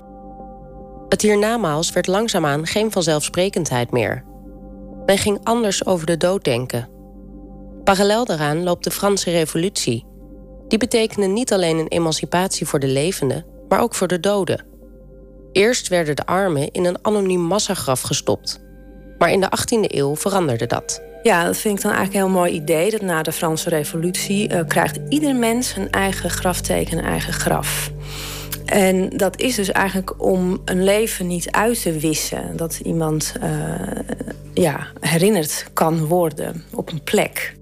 Het 1.10 1.22
hiernamaals 1.22 1.92
werd 1.92 2.08
langzaamaan 2.08 2.68
geen 2.68 2.92
vanzelfsprekendheid 2.92 3.92
meer. 3.92 4.24
Men 5.06 5.18
ging 5.18 5.40
anders 5.44 5.86
over 5.86 6.06
de 6.06 6.18
dood 6.18 6.44
denken. 6.44 6.90
Parallel 7.84 8.26
daaraan 8.26 8.64
loopt 8.64 8.84
de 8.84 8.92
Franse 8.92 9.32
Revolutie. 9.32 10.10
Die 10.72 10.80
betekende 10.80 11.28
niet 11.28 11.54
alleen 11.54 11.78
een 11.78 11.88
emancipatie 11.88 12.68
voor 12.68 12.80
de 12.80 12.88
levenden, 12.88 13.46
maar 13.68 13.82
ook 13.82 13.96
voor 13.96 14.08
de 14.08 14.20
doden. 14.20 14.66
Eerst 15.52 15.88
werden 15.88 16.16
de 16.16 16.26
armen 16.26 16.72
in 16.72 16.86
een 16.86 16.98
anoniem 17.02 17.40
massagraf 17.40 18.02
gestopt. 18.02 18.62
Maar 19.18 19.32
in 19.32 19.42
de 19.42 19.52
18e 19.58 19.96
eeuw 19.96 20.16
veranderde 20.16 20.66
dat. 20.66 21.02
Ja, 21.24 21.46
dat 21.46 21.58
vind 21.58 21.78
ik 21.78 21.84
dan 21.84 21.92
eigenlijk 21.92 22.24
een 22.24 22.30
heel 22.30 22.40
mooi 22.40 22.52
idee. 22.52 22.92
Dat 22.92 23.02
na 23.02 23.22
de 23.22 23.32
Franse 23.32 23.70
Revolutie 23.70 24.50
uh, 24.50 24.60
krijgt 24.68 25.00
ieder 25.10 25.36
mens 25.36 25.76
een 25.76 25.90
eigen 25.90 26.30
grafteken, 26.30 26.98
een 26.98 27.04
eigen 27.04 27.34
graf. 27.34 27.92
En 28.66 29.10
dat 29.10 29.40
is 29.40 29.56
dus 29.56 29.72
eigenlijk 29.72 30.24
om 30.24 30.62
een 30.66 30.84
leven 30.84 31.28
niet 31.28 31.52
uit 31.52 31.82
te 31.82 31.92
wissen. 32.00 32.58
Dat 32.58 32.80
iemand 32.84 33.34
uh, 33.44 33.50
ja, 34.54 34.88
herinnerd 35.00 35.66
kan 35.74 36.06
worden 36.06 36.64
op 36.74 36.92
een 36.92 37.04
plek. 37.04 37.60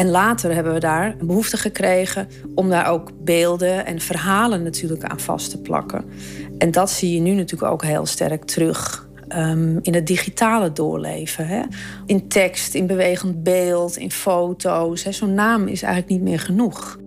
En 0.00 0.10
later 0.10 0.54
hebben 0.54 0.72
we 0.72 0.80
daar 0.80 1.14
een 1.18 1.26
behoefte 1.26 1.56
gekregen 1.56 2.28
om 2.54 2.68
daar 2.68 2.90
ook 2.90 3.10
beelden 3.24 3.86
en 3.86 4.00
verhalen 4.00 4.62
natuurlijk 4.62 5.04
aan 5.04 5.20
vast 5.20 5.50
te 5.50 5.60
plakken. 5.60 6.04
En 6.58 6.70
dat 6.70 6.90
zie 6.90 7.14
je 7.14 7.20
nu 7.20 7.34
natuurlijk 7.34 7.72
ook 7.72 7.84
heel 7.84 8.06
sterk 8.06 8.44
terug 8.44 9.08
um, 9.28 9.78
in 9.82 9.94
het 9.94 10.06
digitale 10.06 10.72
doorleven. 10.72 11.46
Hè? 11.46 11.62
In 12.06 12.28
tekst, 12.28 12.74
in 12.74 12.86
bewegend 12.86 13.42
beeld, 13.42 13.96
in 13.96 14.10
foto's. 14.10 15.02
Zo'n 15.02 15.34
naam 15.34 15.66
is 15.66 15.82
eigenlijk 15.82 16.12
niet 16.12 16.30
meer 16.30 16.40
genoeg. 16.40 16.98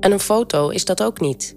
En 0.00 0.12
een 0.12 0.20
foto 0.20 0.68
is 0.68 0.84
dat 0.84 1.02
ook 1.02 1.20
niet. 1.20 1.56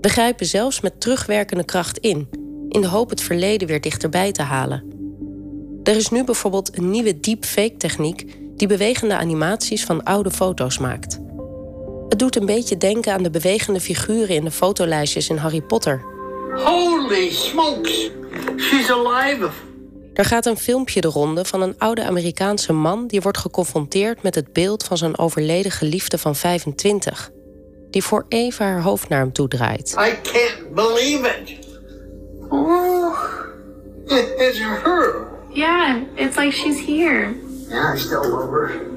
We 0.00 0.08
grijpen 0.08 0.46
zelfs 0.46 0.80
met 0.80 1.00
terugwerkende 1.00 1.64
kracht 1.64 1.98
in, 1.98 2.28
in 2.68 2.80
de 2.80 2.88
hoop 2.88 3.10
het 3.10 3.20
verleden 3.20 3.68
weer 3.68 3.80
dichterbij 3.80 4.32
te 4.32 4.42
halen. 4.42 4.84
Er 5.82 5.96
is 5.96 6.10
nu 6.10 6.24
bijvoorbeeld 6.24 6.78
een 6.78 6.90
nieuwe 6.90 7.20
deepfake-techniek 7.20 8.42
die 8.56 8.68
bewegende 8.68 9.16
animaties 9.16 9.84
van 9.84 10.02
oude 10.02 10.30
foto's 10.30 10.78
maakt. 10.78 11.18
Het 12.08 12.18
doet 12.18 12.36
een 12.36 12.46
beetje 12.46 12.76
denken 12.76 13.12
aan 13.12 13.22
de 13.22 13.30
bewegende 13.30 13.80
figuren 13.80 14.34
in 14.34 14.44
de 14.44 14.50
fotolijstjes 14.50 15.28
in 15.28 15.36
Harry 15.36 15.60
Potter. 15.60 16.02
Holy 16.54 17.30
smokes, 17.30 18.10
she's 18.56 18.90
alive. 18.90 19.48
Er 20.14 20.24
gaat 20.24 20.46
een 20.46 20.56
filmpje 20.56 21.00
de 21.00 21.08
ronde 21.08 21.44
van 21.44 21.62
een 21.62 21.74
oude 21.78 22.04
Amerikaanse 22.04 22.72
man 22.72 23.06
die 23.06 23.20
wordt 23.20 23.38
geconfronteerd 23.38 24.22
met 24.22 24.34
het 24.34 24.52
beeld 24.52 24.84
van 24.84 24.96
zijn 24.96 25.18
overleden 25.18 25.70
geliefde 25.70 26.18
van 26.18 26.36
25, 26.36 27.30
die 27.90 28.02
voor 28.02 28.26
even 28.28 28.64
haar 28.64 28.82
hoofd 28.82 29.08
naar 29.08 29.20
hem 29.20 29.32
toe 29.32 29.48
draait. 29.48 29.90
I 29.90 30.12
can't 30.22 30.74
believe 30.74 31.26
it. 31.26 31.58
Oh, 32.48 33.18
it's 34.38 34.58
her. 34.58 35.26
Yeah, 35.52 35.96
it's 36.14 36.36
like 36.36 36.52
she's 36.52 36.86
here. 36.86 37.34
Yeah, 37.68 37.92
I 37.92 37.96
still 37.96 38.28
love 38.28 38.93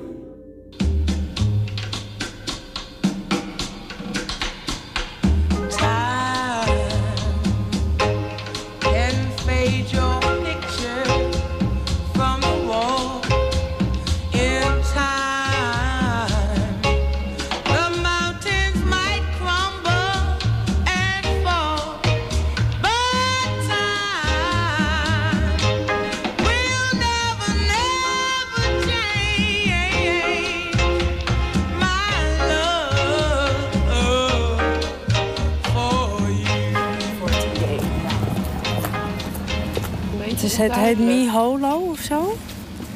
heet 40.88 41.00
Me 41.00 41.30
Holo 41.30 41.78
of 41.78 42.00
zo? 42.00 42.38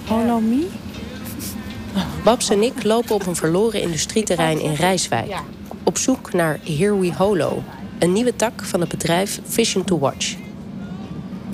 Holo 0.07 0.39
Me? 0.39 0.67
Babs 2.23 2.49
en 2.49 2.63
ik 2.63 2.83
lopen 2.83 3.15
op 3.15 3.25
een 3.25 3.35
verloren 3.35 3.81
industrieterrein 3.81 4.61
in 4.61 4.73
Rijswijk. 4.73 5.33
Op 5.83 5.97
zoek 5.97 6.33
naar 6.33 6.59
Here 6.63 6.99
We 6.99 7.13
Holo, 7.13 7.63
een 7.99 8.13
nieuwe 8.13 8.35
tak 8.35 8.63
van 8.63 8.79
het 8.79 8.89
bedrijf 8.89 9.39
Vision 9.43 9.83
to 9.83 9.99
Watch. 9.99 10.35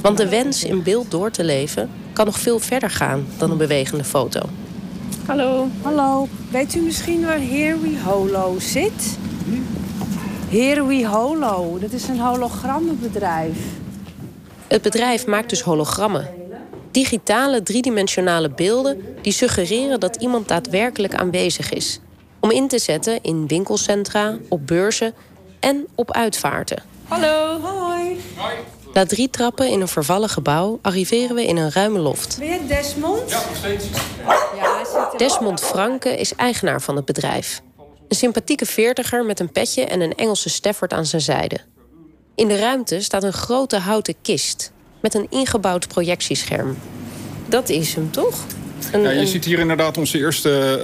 Want 0.01 0.17
de 0.17 0.29
wens 0.29 0.63
in 0.63 0.84
beeld 0.84 1.12
door 1.12 1.32
te 1.32 1.44
leven 1.44 1.89
kan 2.13 2.25
nog 2.25 2.39
veel 2.39 2.60
verder 2.60 2.89
gaan 2.89 3.25
dan 3.38 3.51
een 3.51 3.58
bewegende 3.58 4.03
foto. 4.03 4.41
Hallo. 5.25 5.67
Hallo. 5.82 6.27
Weet 6.51 6.75
u 6.75 6.79
misschien 6.79 7.25
waar 7.25 7.41
Here 7.41 7.79
We 7.79 7.98
Holo 8.03 8.60
zit? 8.60 9.17
Here 10.50 10.86
We 10.86 11.08
Holo, 11.08 11.77
dat 11.79 11.91
is 11.91 12.08
een 12.08 12.20
hologrammenbedrijf. 12.20 13.58
Het 14.68 14.82
bedrijf 14.82 15.26
maakt 15.26 15.50
dus 15.50 15.62
hologrammen. 15.62 16.30
Digitale, 16.92 17.64
driedimensionale 17.64 18.50
beelden 18.50 19.18
die 19.22 19.34
suggereren 19.34 20.00
dat 20.00 20.16
iemand 20.16 20.48
daadwerkelijk 20.48 21.16
aanwezig 21.16 21.74
is. 21.74 22.00
Om 22.40 22.52
in 22.52 22.68
te 22.68 22.80
zetten 22.80 23.20
in 23.22 23.48
winkelcentra, 23.48 24.38
op 24.50 24.68
beurzen 24.68 25.14
en 25.60 25.88
op 25.96 26.12
uitvaarten. 26.12 26.84
Hallo. 27.08 27.60
Hoi. 27.60 28.18
Na 28.94 29.06
drie 29.06 29.30
trappen 29.30 29.70
in 29.70 29.82
een 29.82 29.88
vervallen 29.88 30.30
gebouw 30.30 30.80
arriveren 30.82 31.36
we 31.36 31.46
in 31.46 31.58
een 31.58 31.72
ruime 31.72 32.00
loft. 32.00 32.36
Ben 32.40 32.48
je 32.48 32.66
Desmond? 32.68 33.30
Ja, 33.30 33.42
nog 33.48 33.56
steeds. 33.56 33.86
Desmond 35.18 35.62
Franke 35.62 36.10
is 36.10 36.36
eigenaar 36.36 36.82
van 36.82 36.96
het 36.96 37.06
bedrijf. 37.06 37.62
Een 38.08 38.16
sympathieke 38.16 38.66
veertiger 38.66 39.26
met 39.26 39.40
een 39.40 39.52
petje 39.52 39.86
en 39.86 40.02
een 40.02 40.16
Engelse 40.16 40.50
Stafford 40.50 40.94
aan 40.94 41.06
zijn 41.06 41.22
zijde. 41.22 41.60
In 42.38 42.48
de 42.48 42.58
ruimte 42.58 43.01
staat 43.01 43.24
een 43.24 43.34
grote 43.34 43.77
houten 43.77 44.15
kist 44.22 44.72
met 45.01 45.13
een 45.13 45.27
ingebouwd 45.29 45.88
projectiescherm. 45.88 46.77
Dat 47.50 47.70
is 47.70 47.94
hem 47.96 48.12
toch? 48.12 48.46
Een, 48.91 49.01
Ja, 49.01 49.10
je 49.10 49.20
een- 49.20 49.27
ziet 49.27 49.46
hier 49.46 49.60
inderdaad 49.60 49.98
onze 49.98 50.17
eerste 50.17 50.82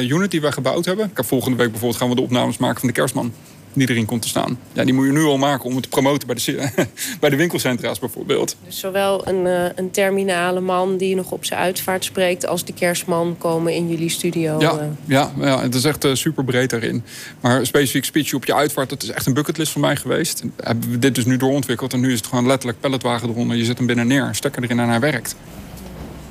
eh, 0.00 0.10
unit 0.10 0.30
die 0.30 0.40
wij 0.40 0.52
gebouwd 0.52 0.84
hebben. 0.84 1.06
Ik 1.10 1.16
heb 1.16 1.26
volgende 1.26 1.56
week 1.56 1.70
bijvoorbeeld 1.70 2.00
gaan 2.00 2.08
we 2.08 2.14
de 2.14 2.20
opnames 2.22 2.56
maken 2.56 2.78
van 2.78 2.88
de 2.88 2.94
kerstman. 2.94 3.32
Die 3.74 3.90
erin 3.90 4.04
komt 4.04 4.22
te 4.22 4.28
staan. 4.28 4.58
Ja, 4.72 4.84
die 4.84 4.94
moet 4.94 5.06
je 5.06 5.12
nu 5.12 5.24
al 5.24 5.38
maken 5.38 5.64
om 5.64 5.72
het 5.74 5.82
te 5.82 5.88
promoten 5.88 6.26
bij 6.26 6.36
de, 6.36 6.70
bij 7.20 7.30
de 7.30 7.36
winkelcentra's 7.36 7.98
bijvoorbeeld. 7.98 8.56
Dus 8.66 8.78
zowel 8.78 9.28
een, 9.28 9.46
eh, 9.46 9.70
een 9.74 9.90
terminale 9.90 10.60
man 10.60 10.96
die 10.96 11.14
nog 11.14 11.30
op 11.30 11.44
zijn 11.44 11.60
uitvaart 11.60 12.04
spreekt... 12.04 12.46
als 12.46 12.64
de 12.64 12.72
kerstman 12.72 13.36
komen 13.38 13.74
in 13.74 13.88
jullie 13.88 14.08
studio. 14.08 14.60
Ja, 14.60 14.78
eh. 14.78 14.86
ja, 15.04 15.32
ja, 15.40 15.60
het 15.62 15.74
is 15.74 15.84
echt 15.84 16.06
super 16.12 16.44
breed 16.44 16.70
daarin. 16.70 17.04
Maar 17.40 17.66
specifiek 17.66 18.04
speechje 18.04 18.36
op 18.36 18.44
je 18.44 18.54
uitvaart, 18.54 18.88
dat 18.88 19.02
is 19.02 19.10
echt 19.10 19.26
een 19.26 19.34
bucketlist 19.34 19.72
van 19.72 19.80
mij 19.80 19.96
geweest. 19.96 20.40
En 20.40 20.52
Hebben 20.56 20.90
we 20.90 20.98
dit 20.98 21.14
dus 21.14 21.24
nu 21.24 21.36
doorontwikkeld 21.36 21.92
en 21.92 22.00
nu 22.00 22.12
is 22.12 22.18
het 22.18 22.26
gewoon 22.26 22.46
letterlijk 22.46 22.80
palletwagen 22.80 23.28
eronder. 23.28 23.56
Je 23.56 23.64
zet 23.64 23.78
hem 23.78 23.86
binnen 23.86 24.06
neer, 24.06 24.28
stekker 24.32 24.62
erin 24.62 24.80
en 24.80 24.88
hij 24.88 25.00
werkt. 25.00 25.36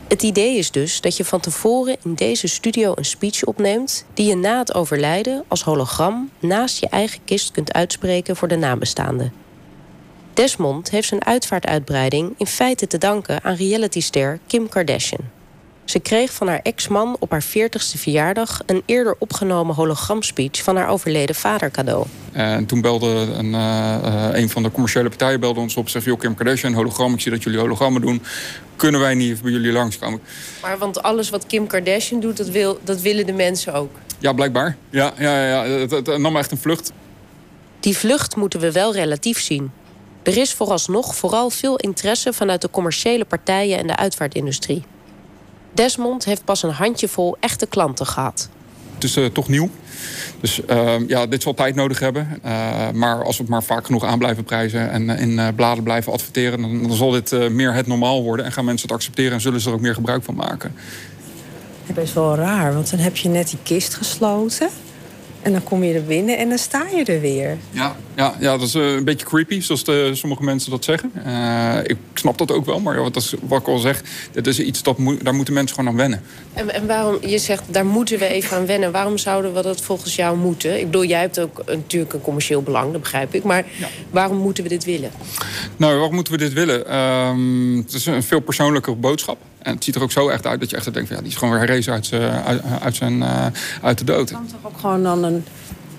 Het 0.07 0.23
idee 0.23 0.57
is 0.57 0.71
dus 0.71 1.01
dat 1.01 1.17
je 1.17 1.25
van 1.25 1.39
tevoren 1.39 1.97
in 2.03 2.13
deze 2.13 2.47
studio 2.47 2.91
een 2.95 3.05
speech 3.05 3.43
opneemt... 3.43 4.05
die 4.13 4.27
je 4.27 4.35
na 4.35 4.57
het 4.57 4.73
overlijden 4.73 5.43
als 5.47 5.63
hologram 5.63 6.29
naast 6.39 6.79
je 6.79 6.87
eigen 6.87 7.19
kist 7.25 7.51
kunt 7.51 7.73
uitspreken 7.73 8.35
voor 8.35 8.47
de 8.47 8.55
nabestaanden. 8.55 9.33
Desmond 10.33 10.89
heeft 10.89 11.07
zijn 11.07 11.25
uitvaartuitbreiding 11.25 12.33
in 12.37 12.47
feite 12.47 12.87
te 12.87 12.97
danken 12.97 13.43
aan 13.43 13.55
realityster 13.55 14.39
Kim 14.47 14.69
Kardashian. 14.69 15.42
Ze 15.85 15.99
kreeg 15.99 16.33
van 16.33 16.47
haar 16.47 16.59
ex-man 16.63 17.15
op 17.19 17.31
haar 17.31 17.43
40ste 17.43 17.97
verjaardag 17.97 18.61
een 18.65 18.83
eerder 18.85 19.15
opgenomen 19.19 19.75
hologramspeech 19.75 20.63
van 20.63 20.75
haar 20.75 20.89
overleden 20.89 21.35
vader 21.35 21.71
cadeau. 21.71 22.05
En 22.31 22.65
toen 22.65 22.81
belde 22.81 23.07
een, 23.07 23.53
eh, 23.53 23.95
eh, 23.95 24.41
een 24.41 24.49
van 24.49 24.63
de 24.63 24.71
commerciële 24.71 25.09
partijen 25.09 25.39
belde 25.39 25.59
ons 25.59 25.75
op. 25.75 25.89
Zegt, 25.89 26.05
joh, 26.05 26.19
Kim 26.19 26.35
Kardashian, 26.35 26.73
hologram, 26.73 27.13
ik 27.13 27.21
zie 27.21 27.31
dat 27.31 27.43
jullie 27.43 27.59
hologrammen 27.59 28.01
doen. 28.01 28.21
Kunnen 28.75 28.99
wij 28.99 29.13
niet 29.13 29.41
bij 29.41 29.51
jullie 29.51 29.71
langskomen? 29.71 30.19
Maar 30.61 30.77
want 30.77 31.03
alles 31.03 31.29
wat 31.29 31.45
Kim 31.47 31.67
Kardashian 31.67 32.19
doet, 32.19 32.37
dat, 32.37 32.49
wil, 32.49 32.79
dat 32.83 33.01
willen 33.01 33.25
de 33.25 33.33
mensen 33.33 33.73
ook. 33.73 33.91
Ja, 34.19 34.33
blijkbaar. 34.33 34.77
Ja, 34.89 35.13
ja, 35.17 35.47
ja, 35.47 35.65
het, 35.65 35.91
het, 35.91 36.07
het 36.07 36.17
nam 36.17 36.37
echt 36.37 36.51
een 36.51 36.57
vlucht. 36.57 36.91
Die 37.79 37.97
vlucht 37.97 38.35
moeten 38.35 38.59
we 38.59 38.71
wel 38.71 38.93
relatief 38.93 39.41
zien. 39.41 39.71
Er 40.23 40.37
is 40.37 40.53
vooralsnog 40.53 41.15
vooral 41.15 41.49
veel 41.49 41.75
interesse 41.75 42.33
vanuit 42.33 42.61
de 42.61 42.69
commerciële 42.69 43.25
partijen 43.25 43.77
en 43.77 43.87
de 43.87 43.95
uitvaartindustrie. 43.95 44.83
Desmond 45.73 46.25
heeft 46.25 46.45
pas 46.45 46.63
een 46.63 46.71
handjevol 46.71 47.37
echte 47.39 47.65
klanten 47.65 48.05
gehad. 48.05 48.49
Het 48.93 49.03
is 49.03 49.15
eh, 49.15 49.25
toch 49.25 49.47
nieuw. 49.47 49.69
Dus 50.41 50.65
eh, 50.65 51.07
ja, 51.07 51.25
dit 51.25 51.41
zal 51.41 51.53
tijd 51.53 51.75
nodig 51.75 51.99
hebben. 51.99 52.39
Eh, 52.43 52.89
maar 52.93 53.23
als 53.23 53.37
we 53.37 53.43
het 53.43 53.51
maar 53.51 53.63
vaak 53.63 53.85
genoeg 53.85 54.03
aan 54.03 54.17
blijven 54.17 54.43
prijzen... 54.43 54.91
en 54.91 55.09
eh, 55.09 55.21
in 55.21 55.39
eh, 55.39 55.47
bladen 55.55 55.83
blijven 55.83 56.13
adverteren... 56.13 56.61
Dan, 56.61 56.81
dan 56.81 56.93
zal 56.97 57.11
dit 57.11 57.31
eh, 57.31 57.47
meer 57.47 57.73
het 57.73 57.87
normaal 57.87 58.23
worden. 58.23 58.45
En 58.45 58.51
gaan 58.51 58.65
mensen 58.65 58.87
het 58.87 58.97
accepteren 58.97 59.31
en 59.31 59.41
zullen 59.41 59.61
ze 59.61 59.69
er 59.69 59.75
ook 59.75 59.81
meer 59.81 59.93
gebruik 59.93 60.23
van 60.23 60.35
maken. 60.35 60.75
Best 61.93 62.13
wel 62.13 62.35
raar, 62.35 62.73
want 62.73 62.89
dan 62.89 62.99
heb 62.99 63.17
je 63.17 63.29
net 63.29 63.49
die 63.49 63.59
kist 63.63 63.93
gesloten. 63.93 64.69
En 65.41 65.51
dan 65.51 65.63
kom 65.63 65.83
je 65.83 65.93
er 65.93 66.03
binnen 66.03 66.37
en 66.37 66.49
dan 66.49 66.57
sta 66.57 66.85
je 66.95 67.03
er 67.03 67.21
weer. 67.21 67.57
Ja, 67.69 67.95
ja, 68.15 68.33
ja 68.39 68.57
dat 68.57 68.67
is 68.67 68.75
eh, 68.75 68.93
een 68.93 69.03
beetje 69.03 69.25
creepy, 69.25 69.61
zoals 69.61 69.83
de, 69.83 70.09
sommige 70.13 70.43
mensen 70.43 70.71
dat 70.71 70.83
zeggen. 70.83 71.11
Eh, 71.25 71.77
ik 71.83 71.97
snap 72.13 72.37
dat 72.37 72.51
ook 72.51 72.65
wel, 72.65 72.79
maar 72.79 72.95
ja, 72.95 73.01
wat, 73.01 73.13
dat 73.13 73.23
is, 73.23 73.33
wat 73.41 73.59
ik 73.61 73.67
al 73.67 73.77
zeg... 73.77 74.01
dit 74.31 74.47
is 74.47 74.59
iets 74.59 74.83
dat 74.83 74.97
moet, 74.97 75.23
daar 75.23 75.33
moeten 75.33 75.53
mensen 75.53 75.75
gewoon 75.75 75.91
aan 75.91 75.97
wennen. 75.97 76.21
En, 76.53 76.73
en 76.73 76.87
waarom, 76.87 77.17
je 77.25 77.37
zegt, 77.37 77.63
daar 77.67 77.85
moeten 77.85 78.19
we 78.19 78.25
even 78.27 78.57
aan 78.57 78.65
wennen. 78.65 78.91
Waarom 78.91 79.17
zouden 79.17 79.53
we 79.53 79.61
dat 79.61 79.81
volgens 79.81 80.15
jou 80.15 80.37
moeten? 80.37 80.79
Ik 80.79 80.85
bedoel, 80.85 81.05
jij 81.05 81.19
hebt 81.19 81.39
ook 81.39 81.63
natuurlijk 81.65 82.13
een 82.13 82.21
commercieel 82.21 82.61
belang, 82.61 82.91
dat 82.91 83.01
begrijp 83.01 83.33
ik. 83.33 83.43
Maar 83.43 83.65
waarom 84.09 84.37
moeten 84.37 84.63
we 84.63 84.69
dit 84.69 84.83
willen? 84.83 85.11
Nou, 85.77 85.93
waarom 85.93 86.13
moeten 86.15 86.33
we 86.33 86.39
dit 86.39 86.53
willen? 86.53 86.87
Ehm, 86.87 87.77
het 87.77 87.93
is 87.93 88.05
een 88.05 88.23
veel 88.23 88.39
persoonlijke 88.39 88.91
boodschap. 88.95 89.37
En 89.61 89.73
het 89.73 89.83
ziet 89.83 89.95
er 89.95 90.01
ook 90.01 90.11
zo 90.11 90.29
echt 90.29 90.45
uit 90.47 90.59
dat 90.59 90.69
je 90.69 90.75
echt 90.75 90.93
denkt... 90.93 91.07
Van, 91.07 91.15
ja, 91.17 91.21
die 91.23 91.31
is 91.31 91.37
gewoon 91.37 91.53
weer 91.53 91.63
herrezen 91.67 91.93
uit, 91.93 92.05
z'n- 92.05 92.15
uit, 92.15 92.61
uit, 92.81 92.95
zijn, 92.95 93.21
eh, 93.23 93.45
uit 93.81 93.97
de 93.97 94.03
dood. 94.03 94.31
kan 94.31 94.47
toch 94.47 94.71
ook 94.71 94.79
gewoon 94.79 95.03
dan 95.03 95.23
een 95.23 95.43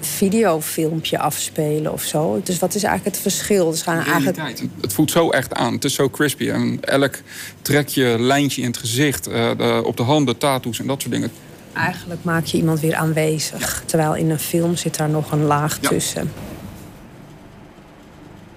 videofilmpje 0.04 1.18
afspelen 1.18 1.92
of 1.92 2.02
zo? 2.02 2.40
Dus 2.44 2.58
wat 2.58 2.74
is 2.74 2.82
eigenlijk 2.82 3.14
het 3.16 3.22
verschil? 3.32 3.70
Dus 3.70 3.82
gaan 3.82 4.04
eigenlijk... 4.04 4.60
Het 4.80 4.92
voelt 4.92 5.10
zo 5.10 5.30
echt 5.30 5.54
aan. 5.54 5.72
Het 5.72 5.84
is 5.84 5.94
zo 5.94 6.10
crispy. 6.10 6.48
En 6.50 6.78
elk 6.80 7.14
trekje, 7.62 8.18
lijntje 8.18 8.60
in 8.62 8.66
het 8.68 8.76
gezicht, 8.76 9.26
eh, 9.26 9.50
de- 9.56 9.82
op 9.84 9.96
de 9.96 10.02
handen, 10.02 10.38
tattoos 10.38 10.78
en 10.80 10.86
dat 10.86 11.00
soort 11.00 11.12
dingen. 11.14 11.30
Eigenlijk 11.72 12.24
maak 12.24 12.44
je 12.44 12.56
iemand 12.56 12.80
weer 12.80 12.94
aanwezig. 12.94 13.82
Terwijl 13.86 14.14
in 14.14 14.30
een 14.30 14.38
film 14.38 14.76
zit 14.76 14.96
daar 14.96 15.08
nog 15.08 15.32
een 15.32 15.44
laag 15.44 15.78
Ja. 15.80 15.88
tussen. 15.88 16.32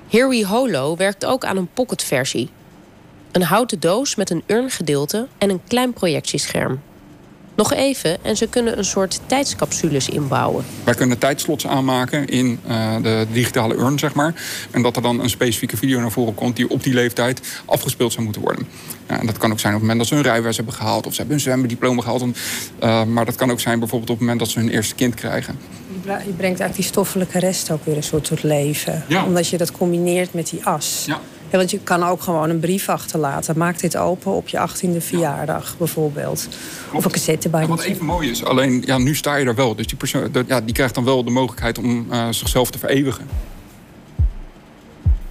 Here 0.08 0.28
We 0.28 0.46
Holo 0.48 0.96
werkt 0.96 1.26
ook 1.26 1.46
aan 1.46 1.58
een 1.58 1.70
pocketversie. 1.74 2.50
Een 3.32 3.42
houten 3.44 3.80
doos 3.80 4.16
met 4.16 4.30
een 4.30 4.44
urngedeelte 4.48 5.28
en 5.38 5.50
een 5.50 5.62
klein 5.68 5.94
projectiescherm. 5.94 6.80
Nog 7.58 7.74
even 7.74 8.24
en 8.24 8.38
ze 8.38 8.48
kunnen 8.48 8.78
een 8.78 8.86
soort 8.86 9.20
tijdscapsules 9.26 10.10
inbouwen. 10.10 10.66
Wij 10.84 10.94
kunnen 10.94 11.18
tijdslots 11.18 11.68
aanmaken 11.68 12.28
in 12.28 12.60
eh, 12.68 12.96
de 13.02 13.26
digitale 13.32 13.76
urn, 13.76 14.00
zeg 14.00 14.14
maar. 14.14 14.34
En 14.72 14.82
dat 14.82 14.96
er 14.96 15.02
dan 15.02 15.20
een 15.20 15.30
specifieke 15.30 15.78
video 15.78 16.00
naar 16.00 16.12
voren 16.12 16.36
komt... 16.36 16.56
die 16.56 16.70
op 16.70 16.84
die 16.84 16.94
leeftijd 16.94 17.42
afgespeeld 17.66 18.12
zou 18.12 18.24
moeten 18.24 18.42
worden. 18.42 18.68
Ja, 19.08 19.20
en 19.20 19.26
dat 19.26 19.38
kan 19.38 19.52
ook 19.52 19.60
zijn 19.60 19.74
op 19.74 19.80
het 19.80 19.90
moment 19.90 19.98
dat 19.98 20.08
ze 20.08 20.14
hun 20.14 20.24
rijbewijs 20.24 20.56
hebben 20.56 20.74
gehaald... 20.74 21.06
of 21.06 21.12
ze 21.12 21.18
hebben 21.18 21.36
hun 21.36 21.46
zwemdiploma 21.46 22.02
gehaald. 22.02 22.24
Eh, 22.80 23.04
maar 23.04 23.26
dat 23.26 23.36
kan 23.36 23.52
ook 23.52 23.60
zijn 23.60 23.80
bijvoorbeeld 23.80 24.10
op 24.10 24.18
het 24.18 24.26
moment 24.26 24.40
dat 24.40 24.50
ze 24.50 24.60
hun 24.60 24.70
eerste 24.70 24.96
kind 24.96 25.14
krijgen. 25.14 25.60
Je 26.04 26.14
brengt 26.14 26.42
eigenlijk 26.42 26.76
die 26.76 26.84
stoffelijke 26.84 27.40
rest 27.40 27.72
ook 27.72 27.86
weer 27.86 27.96
een 27.96 28.04
soort 28.04 28.24
tot 28.24 28.44
leven. 28.44 29.04
Ja. 29.08 29.26
Omdat 29.26 29.48
je 29.48 29.58
dat 29.58 29.72
combineert 29.72 30.34
met 30.34 30.50
die 30.50 30.66
as. 30.66 31.04
Ja. 31.08 31.20
Ja, 31.50 31.58
want 31.58 31.72
je 31.72 31.80
kan 31.80 32.04
ook 32.04 32.22
gewoon 32.22 32.50
een 32.50 32.60
brief 32.60 32.90
achterlaten. 32.90 33.58
Maak 33.58 33.80
dit 33.80 33.98
open 33.98 34.32
op 34.32 34.48
je 34.48 34.68
18e 34.70 34.98
verjaardag 34.98 35.78
bijvoorbeeld. 35.78 36.48
Of 36.92 36.98
een 36.98 37.04
En 37.04 37.12
cassettebandje. 37.12 37.70
wat 37.70 37.84
even 37.84 38.06
mooi 38.06 38.30
is, 38.30 38.44
alleen 38.44 38.84
ja, 38.86 38.98
nu 38.98 39.16
sta 39.16 39.36
je 39.36 39.46
er 39.46 39.56
wel. 39.56 39.76
Dus 39.76 39.88
die 39.88 39.98
persoon 39.98 40.30
ja, 40.48 40.62
die 40.62 40.74
krijgt 40.74 40.96
dan 40.96 41.04
wel 41.04 41.24
de 41.24 41.32
mogelijkheid 41.32 41.78
om 41.78 42.12
eh, 42.12 42.28
zichzelf 42.30 42.72
te 42.72 42.80
vereeuwigen. 42.80 43.28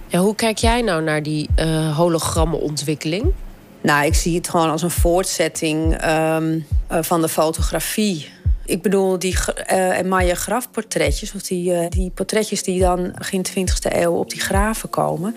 Ja, 0.07 0.19
hoe 0.19 0.35
kijk 0.35 0.57
jij 0.57 0.81
nou 0.81 1.03
naar 1.03 1.23
die 1.23 1.49
eh 1.55 1.97
hologrammenontwikkeling? 1.97 3.33
Nou, 3.81 4.05
ik 4.05 4.13
zie 4.13 4.35
het 4.35 4.49
gewoon 4.49 4.69
als 4.69 4.81
een 4.81 4.91
voortzetting 4.91 5.97
ehm, 5.97 6.59
eh, 6.87 6.97
van 7.01 7.21
de 7.21 7.29
fotografie. 7.29 8.27
Ik 8.65 8.81
bedoel, 8.81 9.19
die 9.19 9.35
uh, 9.73 10.01
Maya 10.01 10.35
grafportretjes, 10.35 11.33
of 11.33 11.41
die, 11.41 11.73
eh, 11.73 11.89
die 11.89 12.09
portretjes 12.09 12.63
die 12.63 12.79
dan 12.79 13.11
begin 13.17 13.45
20e 13.49 13.95
eeuw 13.95 14.13
op 14.13 14.29
die 14.29 14.41
graven 14.41 14.89
komen. 14.89 15.35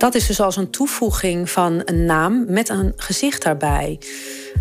Dat 0.00 0.14
is 0.14 0.26
dus 0.26 0.40
als 0.40 0.56
een 0.56 0.70
toevoeging 0.70 1.50
van 1.50 1.82
een 1.84 2.04
naam 2.04 2.44
met 2.48 2.68
een 2.68 2.92
gezicht 2.96 3.42
daarbij. 3.42 3.98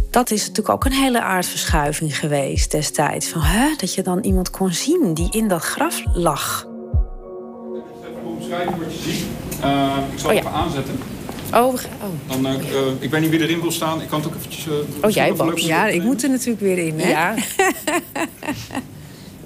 Dat 0.09 0.31
is 0.31 0.39
natuurlijk 0.39 0.69
ook 0.69 0.85
een 0.85 0.91
hele 0.91 1.21
aardverschuiving 1.21 2.17
geweest 2.19 2.71
destijds. 2.71 3.27
Van, 3.27 3.41
hè, 3.41 3.75
dat 3.77 3.93
je 3.93 4.01
dan 4.01 4.19
iemand 4.23 4.49
kon 4.49 4.73
zien 4.73 5.13
die 5.13 5.27
in 5.31 5.47
dat 5.47 5.61
graf 5.63 6.01
lag. 6.13 6.67
Even 8.03 8.25
omschrijven 8.25 8.79
wat 8.79 8.93
je 8.93 9.11
ziet. 9.11 9.23
Uh, 9.63 9.97
ik 10.13 10.19
zal 10.19 10.29
Oh 10.29 10.35
ja. 10.35 10.39
even 10.41 10.51
aanzetten. 10.51 10.99
Oh, 11.53 11.71
we 11.73 11.77
gaan- 11.77 11.89
oh. 12.01 12.31
Dan, 12.31 12.45
eh, 12.45 12.53
eh, 12.53 12.87
ik 12.99 13.09
weet 13.11 13.21
niet 13.21 13.29
wie 13.29 13.41
erin 13.41 13.61
wil 13.61 13.71
staan. 13.71 14.01
Ik 14.01 14.07
kan 14.07 14.19
het 14.19 14.27
ook 14.29 14.35
eventjes... 14.35 14.67
eh, 14.67 14.73
Oh, 15.05 15.09
jij, 15.11 15.33
leuk 15.37 15.57
Ja, 15.57 15.87
ik 15.87 16.03
moet 16.03 16.23
er 16.23 16.29
natuurlijk 16.29 16.59
weer 16.59 16.77
in, 16.77 16.99
hè? 16.99 17.09
Ja. 17.09 17.33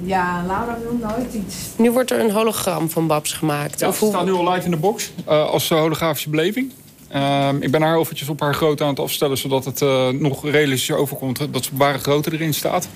Ja, 0.04 0.44
Laura 0.48 0.78
wil 0.82 0.98
nooit 1.10 1.34
iets. 1.34 1.56
Nu 1.78 1.92
wordt 1.92 2.12
er 2.12 2.20
een 2.20 2.32
hologram 2.32 2.90
van 2.90 3.08
Babs 3.08 3.34
gemaakt. 3.34 3.80
Ja, 3.80 3.88
Of 3.88 3.94
ze 3.98 4.04
hoe- 4.04 4.14
staat 4.14 4.26
nu 4.26 4.32
al 4.34 4.52
live 4.52 4.66
in 4.66 4.72
de 4.72 4.78
box 4.78 5.12
eh, 5.26 5.50
als 5.50 5.70
eh, 5.72 5.80
holografische 5.80 6.30
beleving. 6.30 6.72
Ehm, 7.08 7.62
ik 7.62 7.72
ben 7.72 7.82
haar 7.82 7.98
eventjes 8.00 8.30
op 8.30 8.40
haar 8.40 8.54
grootte 8.56 8.84
aan 8.84 8.90
het 8.90 9.00
afstellen... 9.00 9.38
zodat 9.38 9.66
het 9.66 9.82
eh, 9.82 10.10
nog 10.10 10.46
realistisch 10.50 10.96
overkomt 10.96 11.54
dat 11.54 11.64
ze 11.64 11.70
op 11.74 11.78
ware 11.78 11.98
grootte 11.98 12.32
erin 12.34 12.54
staat. 12.54 12.88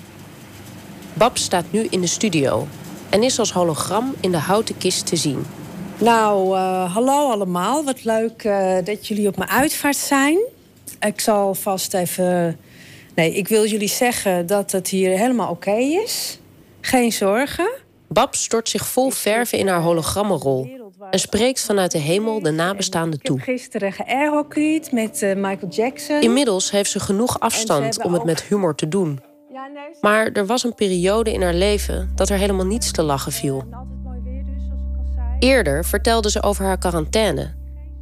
Babs 1.14 1.42
staat 1.42 1.64
nu 1.70 1.86
in 1.90 2.00
de 2.00 2.06
studio 2.06 2.66
en 3.10 3.22
is 3.22 3.38
als 3.38 3.52
hologram 3.52 4.14
in 4.20 4.30
de 4.30 4.38
houten 4.38 4.76
kist 4.78 5.06
te 5.06 5.16
zien. 5.16 5.44
Nou, 5.98 6.56
eh, 6.56 6.94
hallo 6.94 7.30
allemaal. 7.30 7.84
Wat 7.84 8.04
leuk 8.04 8.42
eh, 8.44 8.74
dat 8.84 9.06
jullie 9.06 9.28
op 9.28 9.36
mijn 9.36 9.50
uitvaart 9.50 9.96
zijn. 9.96 10.38
Ik 11.00 11.20
zal 11.20 11.54
vast 11.54 11.94
even 11.94 12.58
Nee, 13.14 13.34
ik 13.34 13.48
wil 13.48 13.66
jullie 13.66 13.88
zeggen 13.88 14.46
dat 14.46 14.72
het 14.72 14.88
hier 14.88 15.18
helemaal 15.18 15.50
oké 15.50 15.70
is. 16.04 16.38
Geen 16.80 17.12
zorgen. 17.12 17.70
Bab 18.08 18.34
stort 18.34 18.68
zich 18.68 18.86
vol 18.86 19.10
verven 19.10 19.58
in 19.58 19.68
haar 19.68 19.80
hologrammenrol 19.80 20.68
en 21.10 21.18
spreekt 21.18 21.64
vanuit 21.64 21.90
de 21.90 21.98
hemel 21.98 22.42
de 22.42 22.50
nabestaanden 22.50 23.20
toe. 23.20 23.40
Gisteren 23.40 23.92
geairhockeyed 23.92 24.92
met 24.92 25.22
uh, 25.22 25.34
Michael 25.34 25.70
Jackson. 25.70 26.20
Inmiddels 26.20 26.70
heeft 26.70 26.90
ze 26.90 27.00
genoeg 27.00 27.40
afstand 27.40 28.04
om 28.04 28.12
het 28.12 28.24
met 28.24 28.42
humor 28.42 28.74
te 28.74 28.88
doen. 28.88 29.20
Maar 30.00 30.32
er 30.32 30.46
was 30.46 30.64
een 30.64 30.74
periode 30.74 31.32
in 31.32 31.42
haar 31.42 31.54
leven 31.54 32.12
dat 32.14 32.28
er 32.28 32.38
helemaal 32.38 32.66
niets 32.66 32.90
te 32.90 33.02
lachen 33.02 33.32
viel. 33.32 33.64
Eerder 35.38 35.84
vertelde 35.84 36.30
ze 36.30 36.42
over 36.42 36.64
haar 36.64 36.78
quarantaine. 36.78 37.56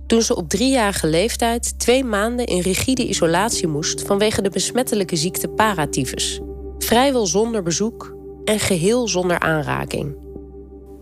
Toen 0.06 0.22
ze 0.22 0.36
op 0.36 0.48
driejarige 0.48 1.06
leeftijd 1.06 1.78
twee 1.78 2.04
maanden 2.04 2.46
in 2.46 2.60
rigide 2.60 3.06
isolatie 3.06 3.66
moest 3.66 4.02
vanwege 4.02 4.42
de 4.42 4.50
besmettelijke 4.50 5.16
ziekte 5.16 5.48
paratyfus. 5.48 6.40
Vrijwel 6.78 7.26
zonder 7.26 7.62
bezoek 7.62 8.15
en 8.46 8.58
geheel 8.58 9.08
zonder 9.08 9.38
aanraking. 9.38 10.16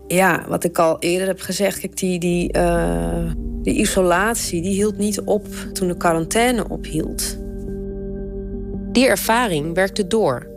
Ja, 0.07 0.45
wat 0.47 0.63
ik 0.63 0.79
al 0.79 0.99
eerder 0.99 1.27
heb 1.27 1.39
gezegd, 1.39 1.79
kijk, 1.79 1.97
die, 1.97 2.19
die, 2.19 2.57
uh, 2.57 3.31
die 3.61 3.73
isolatie 3.73 4.61
die 4.61 4.73
hield 4.73 4.97
niet 4.97 5.21
op 5.21 5.47
toen 5.73 5.87
de 5.87 5.97
quarantaine 5.97 6.69
ophield. 6.69 7.37
Die 8.91 9.07
ervaring 9.07 9.73
werkte 9.73 10.07
door. 10.07 10.47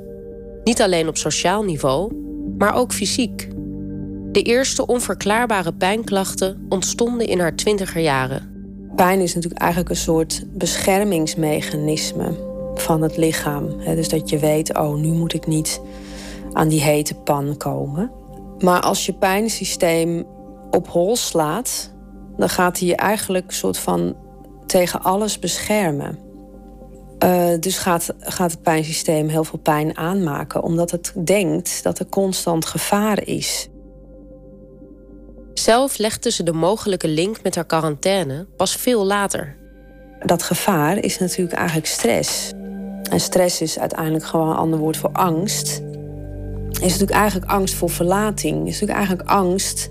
Niet 0.64 0.82
alleen 0.82 1.08
op 1.08 1.16
sociaal 1.16 1.62
niveau, 1.62 2.12
maar 2.58 2.74
ook 2.74 2.92
fysiek. 2.92 3.48
De 4.32 4.42
eerste 4.42 4.86
onverklaarbare 4.86 5.72
pijnklachten 5.72 6.66
ontstonden 6.68 7.26
in 7.26 7.40
haar 7.40 7.54
twintiger 7.54 8.00
jaren. 8.00 8.56
Pijn 8.96 9.20
is 9.20 9.34
natuurlijk 9.34 9.60
eigenlijk 9.60 9.90
een 9.90 9.96
soort 9.96 10.44
beschermingsmechanisme 10.52 12.46
van 12.74 13.02
het 13.02 13.16
lichaam. 13.16 13.76
Dus 13.84 14.08
dat 14.08 14.28
je 14.28 14.38
weet, 14.38 14.78
oh, 14.78 14.94
nu 14.94 15.08
moet 15.08 15.34
ik 15.34 15.46
niet 15.46 15.80
aan 16.52 16.68
die 16.68 16.82
hete 16.82 17.14
pan 17.14 17.56
komen. 17.56 18.10
Maar 18.58 18.80
als 18.80 19.06
je 19.06 19.12
pijnsysteem 19.12 20.26
op 20.70 20.88
hol 20.88 21.16
slaat, 21.16 21.92
dan 22.36 22.48
gaat 22.48 22.78
hij 22.78 22.88
je 22.88 22.96
eigenlijk 22.96 23.52
soort 23.52 23.78
van 23.78 24.16
tegen 24.66 25.02
alles 25.02 25.38
beschermen. 25.38 26.18
Uh, 27.24 27.48
dus 27.60 27.78
gaat, 27.78 28.14
gaat 28.18 28.50
het 28.50 28.62
pijnsysteem 28.62 29.28
heel 29.28 29.44
veel 29.44 29.58
pijn 29.58 29.96
aanmaken, 29.96 30.62
omdat 30.62 30.90
het 30.90 31.12
denkt 31.24 31.82
dat 31.82 31.98
er 31.98 32.06
constant 32.06 32.66
gevaar 32.66 33.26
is. 33.26 33.68
Zelf 35.54 35.98
legde 35.98 36.30
ze 36.30 36.42
de 36.42 36.52
mogelijke 36.52 37.08
link 37.08 37.42
met 37.42 37.54
haar 37.54 37.66
quarantaine 37.66 38.46
pas 38.56 38.76
veel 38.76 39.04
later. 39.04 39.56
Dat 40.24 40.42
gevaar 40.42 40.98
is 40.98 41.18
natuurlijk 41.18 41.56
eigenlijk 41.56 41.86
stress. 41.86 42.52
En 43.10 43.20
stress 43.20 43.60
is 43.60 43.78
uiteindelijk 43.78 44.24
gewoon 44.24 44.48
een 44.48 44.56
ander 44.56 44.78
woord 44.78 44.96
voor 44.96 45.12
angst. 45.12 45.82
Is 46.70 46.80
natuurlijk 46.80 47.10
eigenlijk 47.10 47.50
angst 47.50 47.74
voor 47.74 47.90
verlating. 47.90 48.66
Is 48.66 48.80
natuurlijk 48.80 48.98
eigenlijk 48.98 49.28
angst 49.28 49.90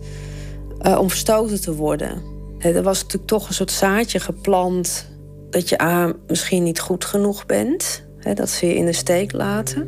uh, 0.81 0.99
om 0.99 1.09
verstoten 1.09 1.61
te 1.61 1.75
worden. 1.75 2.21
Er 2.59 2.83
was 2.83 3.01
natuurlijk 3.01 3.27
toch 3.27 3.47
een 3.47 3.53
soort 3.53 3.71
zaadje 3.71 4.19
geplant 4.19 5.07
dat 5.49 5.69
je 5.69 5.81
A, 5.81 6.13
misschien 6.27 6.63
niet 6.63 6.79
goed 6.79 7.05
genoeg 7.05 7.45
bent. 7.45 8.05
Dat 8.33 8.49
ze 8.49 8.67
je 8.67 8.75
in 8.75 8.85
de 8.85 8.93
steek 8.93 9.31
laten. 9.31 9.87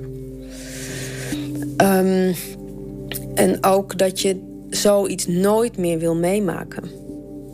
Um, 1.78 2.36
en 3.36 3.58
ook 3.64 3.98
dat 3.98 4.22
je 4.22 4.64
zoiets 4.70 5.28
nooit 5.28 5.78
meer 5.78 6.00
wil 6.00 6.16
meemaken. 6.16 6.84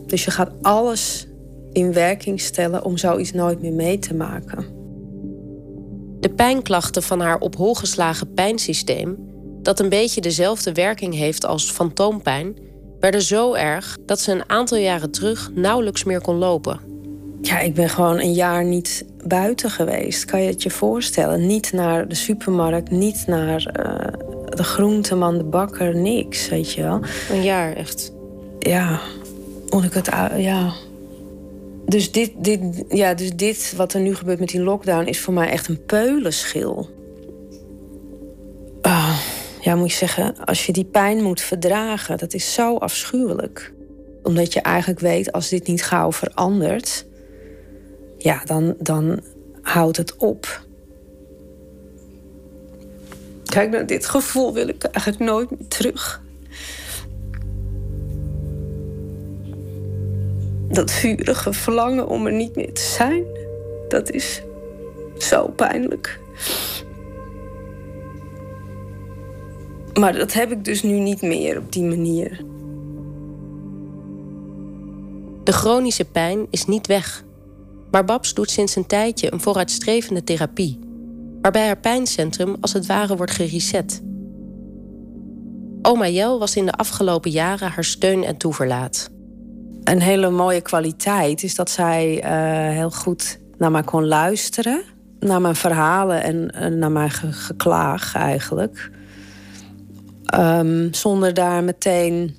Dus 0.06 0.24
je 0.24 0.30
gaat 0.30 0.50
alles 0.62 1.26
in 1.72 1.92
werking 1.92 2.40
stellen 2.40 2.84
om 2.84 2.96
zoiets 2.96 3.32
nooit 3.32 3.60
meer 3.62 3.72
mee 3.72 3.98
te 3.98 4.14
maken. 4.14 4.75
De 6.26 6.32
pijnklachten 6.32 7.02
van 7.02 7.20
haar 7.20 7.38
op 7.38 7.56
hol 7.56 7.74
geslagen 7.74 8.32
pijnsysteem, 8.32 9.16
dat 9.62 9.80
een 9.80 9.88
beetje 9.88 10.20
dezelfde 10.20 10.72
werking 10.72 11.14
heeft 11.14 11.46
als 11.46 11.70
fantoompijn, 11.70 12.56
werden 13.00 13.22
zo 13.22 13.54
erg 13.54 13.96
dat 14.06 14.20
ze 14.20 14.32
een 14.32 14.48
aantal 14.50 14.78
jaren 14.78 15.10
terug 15.10 15.50
nauwelijks 15.54 16.04
meer 16.04 16.20
kon 16.20 16.36
lopen. 16.36 16.80
Ja, 17.42 17.60
ik 17.60 17.74
ben 17.74 17.88
gewoon 17.88 18.20
een 18.20 18.32
jaar 18.32 18.64
niet 18.64 19.04
buiten 19.26 19.70
geweest. 19.70 20.24
Kan 20.24 20.42
je 20.42 20.50
het 20.50 20.62
je 20.62 20.70
voorstellen? 20.70 21.46
Niet 21.46 21.72
naar 21.72 22.08
de 22.08 22.14
supermarkt, 22.14 22.90
niet 22.90 23.24
naar 23.26 23.72
uh, 23.80 23.94
de 24.56 24.64
groenteman, 24.64 25.38
de 25.38 25.44
bakker, 25.44 25.96
niks, 25.96 26.48
weet 26.48 26.72
je 26.72 26.82
wel. 26.82 27.00
Een 27.30 27.42
jaar, 27.42 27.72
echt? 27.72 28.12
Ja, 28.58 29.00
moet 29.68 29.84
ik 29.84 29.92
het... 29.92 30.10
Ja. 30.36 30.72
Dus 31.86 32.12
dit, 32.12 32.32
dit, 32.36 32.84
ja, 32.88 33.14
dus 33.14 33.36
dit, 33.36 33.74
wat 33.76 33.92
er 33.92 34.00
nu 34.00 34.14
gebeurt 34.14 34.38
met 34.38 34.48
die 34.48 34.62
lockdown... 34.62 35.06
is 35.06 35.20
voor 35.20 35.34
mij 35.34 35.48
echt 35.48 35.68
een 35.68 35.84
peulenschil. 35.84 36.90
Uh, 38.82 39.18
ja, 39.60 39.74
moet 39.74 39.90
je 39.90 39.96
zeggen, 39.96 40.44
als 40.44 40.66
je 40.66 40.72
die 40.72 40.84
pijn 40.84 41.22
moet 41.22 41.40
verdragen... 41.40 42.18
dat 42.18 42.34
is 42.34 42.54
zo 42.54 42.76
afschuwelijk. 42.76 43.72
Omdat 44.22 44.52
je 44.52 44.60
eigenlijk 44.60 45.00
weet, 45.00 45.32
als 45.32 45.48
dit 45.48 45.66
niet 45.66 45.84
gauw 45.84 46.12
verandert... 46.12 47.06
ja, 48.18 48.42
dan, 48.44 48.74
dan 48.78 49.20
houdt 49.62 49.96
het 49.96 50.16
op. 50.16 50.64
Kijk, 53.44 53.70
naar 53.70 53.86
dit 53.86 54.06
gevoel 54.06 54.54
wil 54.54 54.68
ik 54.68 54.84
eigenlijk 54.84 55.30
nooit 55.30 55.50
meer 55.50 55.68
terug. 55.68 56.24
Dat 60.68 60.90
vurige 60.90 61.52
verlangen 61.52 62.08
om 62.08 62.26
er 62.26 62.32
niet 62.32 62.56
meer 62.56 62.72
te 62.72 62.80
zijn, 62.80 63.24
dat 63.88 64.10
is 64.10 64.42
zo 65.18 65.48
pijnlijk. 65.48 66.20
Maar 69.94 70.12
dat 70.12 70.32
heb 70.32 70.50
ik 70.50 70.64
dus 70.64 70.82
nu 70.82 70.98
niet 70.98 71.22
meer 71.22 71.58
op 71.58 71.72
die 71.72 71.84
manier. 71.84 72.44
De 75.44 75.52
chronische 75.52 76.04
pijn 76.04 76.46
is 76.50 76.66
niet 76.66 76.86
weg. 76.86 77.24
Maar 77.90 78.04
Babs 78.04 78.34
doet 78.34 78.50
sinds 78.50 78.76
een 78.76 78.86
tijdje 78.86 79.32
een 79.32 79.40
vooruitstrevende 79.40 80.24
therapie 80.24 80.78
waarbij 81.40 81.66
haar 81.66 81.78
pijncentrum 81.78 82.56
als 82.60 82.72
het 82.72 82.86
ware 82.86 83.16
wordt 83.16 83.32
gereset. 83.32 84.02
Oma 85.82 86.08
Jel 86.08 86.38
was 86.38 86.56
in 86.56 86.66
de 86.66 86.72
afgelopen 86.72 87.30
jaren 87.30 87.70
haar 87.70 87.84
steun 87.84 88.24
en 88.24 88.36
toeverlaat. 88.36 89.10
Een 89.86 90.00
hele 90.02 90.30
mooie 90.30 90.60
kwaliteit 90.60 91.42
is 91.42 91.54
dat 91.54 91.70
zij 91.70 92.24
uh, 92.24 92.74
heel 92.74 92.90
goed 92.90 93.38
naar 93.58 93.70
mij 93.70 93.82
kon 93.82 94.06
luisteren. 94.06 94.82
Naar 95.20 95.40
mijn 95.40 95.56
verhalen 95.56 96.22
en 96.22 96.78
naar 96.78 96.90
mijn 96.90 97.10
ge 97.10 97.32
geklaag 97.32 98.14
eigenlijk. 98.14 98.90
Um, 100.34 100.94
zonder 100.94 101.34
daar 101.34 101.64
meteen 101.64 102.36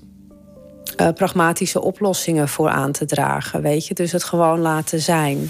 uh, 0.97 1.07
pragmatische 1.15 1.81
oplossingen 1.81 2.47
voor 2.47 2.69
aan 2.69 2.91
te 2.91 3.05
dragen, 3.05 3.61
weet 3.61 3.87
je. 3.87 3.93
Dus 3.93 4.11
het 4.11 4.23
gewoon 4.23 4.59
laten 4.59 5.01
zijn. 5.01 5.49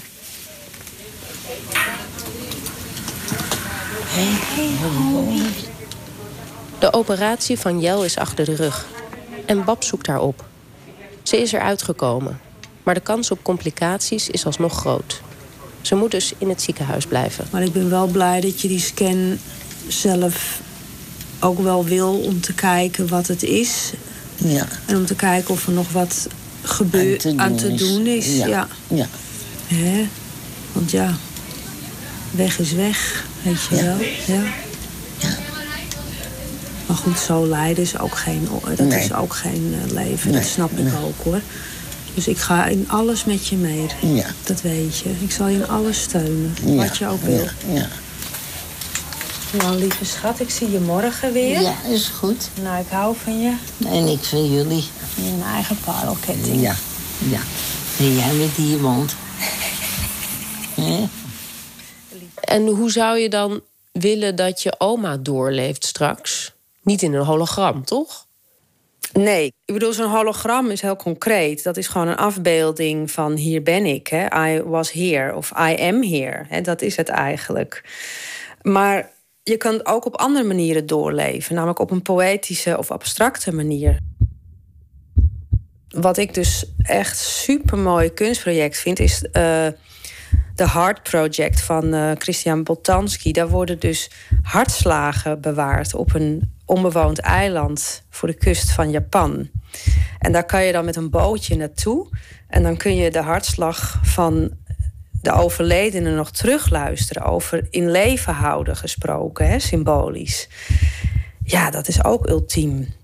De 6.78 6.92
operatie 6.92 7.58
van 7.58 7.80
Jel 7.80 8.04
is 8.04 8.18
achter 8.18 8.44
de 8.44 8.54
rug. 8.54 8.86
En 9.46 9.64
Bab 9.64 9.84
zoekt 9.84 10.06
haar 10.06 10.20
op. 10.20 10.47
Ze 11.28 11.40
is 11.40 11.52
eruit 11.52 11.82
gekomen. 11.82 12.40
Maar 12.82 12.94
de 12.94 13.00
kans 13.00 13.30
op 13.30 13.42
complicaties 13.42 14.28
is 14.28 14.46
alsnog 14.46 14.76
groot. 14.76 15.20
Ze 15.80 15.94
moet 15.94 16.10
dus 16.10 16.32
in 16.38 16.48
het 16.48 16.62
ziekenhuis 16.62 17.06
blijven. 17.06 17.46
Maar 17.50 17.62
ik 17.62 17.72
ben 17.72 17.90
wel 17.90 18.06
blij 18.06 18.40
dat 18.40 18.60
je 18.60 18.68
die 18.68 18.80
scan 18.80 19.38
zelf 19.88 20.60
ook 21.40 21.58
wel 21.58 21.84
wil 21.84 22.20
om 22.20 22.40
te 22.40 22.54
kijken 22.54 23.08
wat 23.08 23.26
het 23.26 23.42
is. 23.42 23.92
Ja. 24.36 24.68
En 24.86 24.96
om 24.96 25.06
te 25.06 25.14
kijken 25.14 25.54
of 25.54 25.66
er 25.66 25.72
nog 25.72 25.92
wat 25.92 26.28
gebeurt 26.62 27.26
aan 27.36 27.56
te 27.56 27.74
doen, 27.74 28.06
is. 28.06 28.36
Ja. 28.36 28.46
ja. 28.46 28.68
ja. 28.86 29.06
Hè? 29.66 30.08
Want 30.72 30.90
ja, 30.90 31.16
weg 32.30 32.58
is 32.58 32.72
weg. 32.72 33.24
Weet 33.42 33.64
je 33.70 33.82
wel? 33.82 33.96
Ja. 34.36 34.42
Maar 36.88 36.96
goed, 36.96 37.18
zo 37.18 37.46
lijden 37.46 37.82
is 37.82 37.98
ook 37.98 38.16
geen, 38.16 38.48
dat 38.76 38.78
Nee. 38.86 39.04
is 39.04 39.12
ook 39.12 39.34
geen 39.34 39.74
eh, 39.84 39.92
leven. 39.92 40.30
Nee, 40.30 40.40
Dat 40.40 40.48
snap 40.50 40.70
ik 40.70 40.84
nee. 40.84 40.92
ook 41.04 41.22
hoor. 41.24 41.40
Dus 42.14 42.28
ik 42.28 42.38
ga 42.38 42.66
in 42.66 42.84
alles 42.88 43.24
met 43.24 43.46
je 43.46 43.56
mee. 43.56 43.86
Ja. 44.02 44.26
Dat 44.44 44.60
weet 44.60 44.98
je. 44.98 45.10
Ik 45.20 45.30
zal 45.30 45.46
je 45.48 45.56
in 45.56 45.68
alles 45.68 46.02
steunen. 46.02 46.54
Ja. 46.64 46.74
Wat 46.74 46.96
je 46.96 47.06
ook 47.06 47.22
wil. 47.22 47.36
Ja, 47.38 47.50
ja. 47.72 47.88
Nou, 49.58 49.78
lieve 49.78 50.04
schat, 50.04 50.40
ik 50.40 50.50
zie 50.50 50.70
je 50.70 50.80
morgen 50.80 51.32
weer. 51.32 51.60
ja, 51.60 51.74
is 51.88 52.06
goed. 52.08 52.48
Nou, 52.62 52.80
ik 52.80 52.88
hou 52.90 53.16
van 53.24 53.40
je. 53.40 53.54
En 53.86 54.06
ik 54.06 54.18
van 54.24 54.50
jullie. 54.54 54.84
Je 55.14 55.22
een 55.30 55.42
eigen 55.54 55.76
parelketting. 55.84 56.60
Ja, 56.60 56.74
ja. 57.18 57.40
En 57.98 58.16
jij 58.16 58.32
met 58.34 58.54
die 58.56 58.76
mond. 58.76 59.14
En 62.40 62.66
hoe 62.66 62.90
zou 62.90 63.18
je 63.18 63.28
dan 63.28 63.60
willen 63.92 64.36
dat 64.36 64.62
je 64.62 64.74
oma 64.78 65.16
doorleeft 65.16 65.84
straks? 65.84 66.52
Niet 66.88 67.02
in 67.02 67.14
een 67.14 67.24
hologram, 67.24 67.84
toch? 67.84 68.26
Nee, 69.12 69.46
ik 69.64 69.74
bedoel, 69.74 69.92
zo'n 69.92 70.10
hologram 70.10 70.70
is 70.70 70.80
heel 70.80 70.96
concreet. 70.96 71.62
Dat 71.62 71.76
is 71.76 71.86
gewoon 71.86 72.08
een 72.08 72.16
afbeelding 72.16 73.10
van 73.10 73.32
hier 73.32 73.62
ben 73.62 73.86
ik. 73.86 74.06
Hè? 74.06 74.48
I 74.48 74.62
was 74.62 74.92
here 74.92 75.34
of 75.34 75.50
I 75.50 75.76
am 75.80 76.02
here. 76.02 76.44
Hè? 76.48 76.60
Dat 76.60 76.82
is 76.82 76.96
het 76.96 77.08
eigenlijk. 77.08 77.84
Maar 78.62 79.10
je 79.42 79.56
kan 79.56 79.72
het 79.72 79.86
ook 79.86 80.06
op 80.06 80.16
andere 80.16 80.44
manieren 80.44 80.86
doorleven, 80.86 81.54
namelijk 81.54 81.78
op 81.78 81.90
een 81.90 82.02
poëtische 82.02 82.78
of 82.78 82.90
abstracte 82.90 83.54
manier. 83.54 83.98
Wat 85.88 86.16
ik 86.16 86.34
dus 86.34 86.72
echt 86.78 87.18
super 87.18 87.78
mooi 87.78 88.12
kunstproject 88.12 88.78
vind, 88.78 88.98
is 88.98 89.22
uh, 89.22 89.30
de 90.54 90.70
Heart 90.70 91.02
Project 91.02 91.60
van 91.60 91.94
uh, 91.94 92.10
Christian 92.18 92.62
Boltanski. 92.62 93.32
Daar 93.32 93.48
worden 93.48 93.78
dus 93.78 94.10
hartslagen 94.42 95.40
bewaard 95.40 95.94
op 95.94 96.14
een 96.14 96.56
onbewoond 96.68 97.18
eiland 97.18 98.02
voor 98.10 98.28
de 98.28 98.34
kust 98.34 98.72
van 98.72 98.90
Japan. 98.90 99.48
En 100.18 100.32
daar 100.32 100.46
kan 100.46 100.64
je 100.64 100.72
dan 100.72 100.84
met 100.84 100.96
een 100.96 101.10
bootje 101.10 101.56
naartoe. 101.56 102.08
En 102.48 102.62
dan 102.62 102.76
kun 102.76 102.96
je 102.96 103.10
de 103.10 103.22
hartslag 103.22 104.00
van 104.02 104.50
de 105.22 105.32
overledene 105.32 106.14
nog 106.14 106.30
terugluisteren. 106.30 107.22
Over 107.22 107.66
in 107.70 107.90
leven 107.90 108.34
houden 108.34 108.76
gesproken, 108.76 109.48
hè, 109.48 109.58
symbolisch. 109.58 110.48
Ja, 111.42 111.70
dat 111.70 111.88
is 111.88 112.04
ook 112.04 112.28
ultiem. 112.28 112.94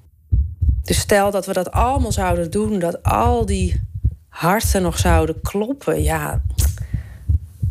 Dus 0.82 0.98
stel 0.98 1.30
dat 1.30 1.46
we 1.46 1.52
dat 1.52 1.70
allemaal 1.70 2.12
zouden 2.12 2.50
doen, 2.50 2.78
dat 2.78 3.02
al 3.02 3.46
die 3.46 3.80
harten 4.28 4.82
nog 4.82 4.98
zouden 4.98 5.40
kloppen. 5.40 6.02
Ja, 6.02 6.42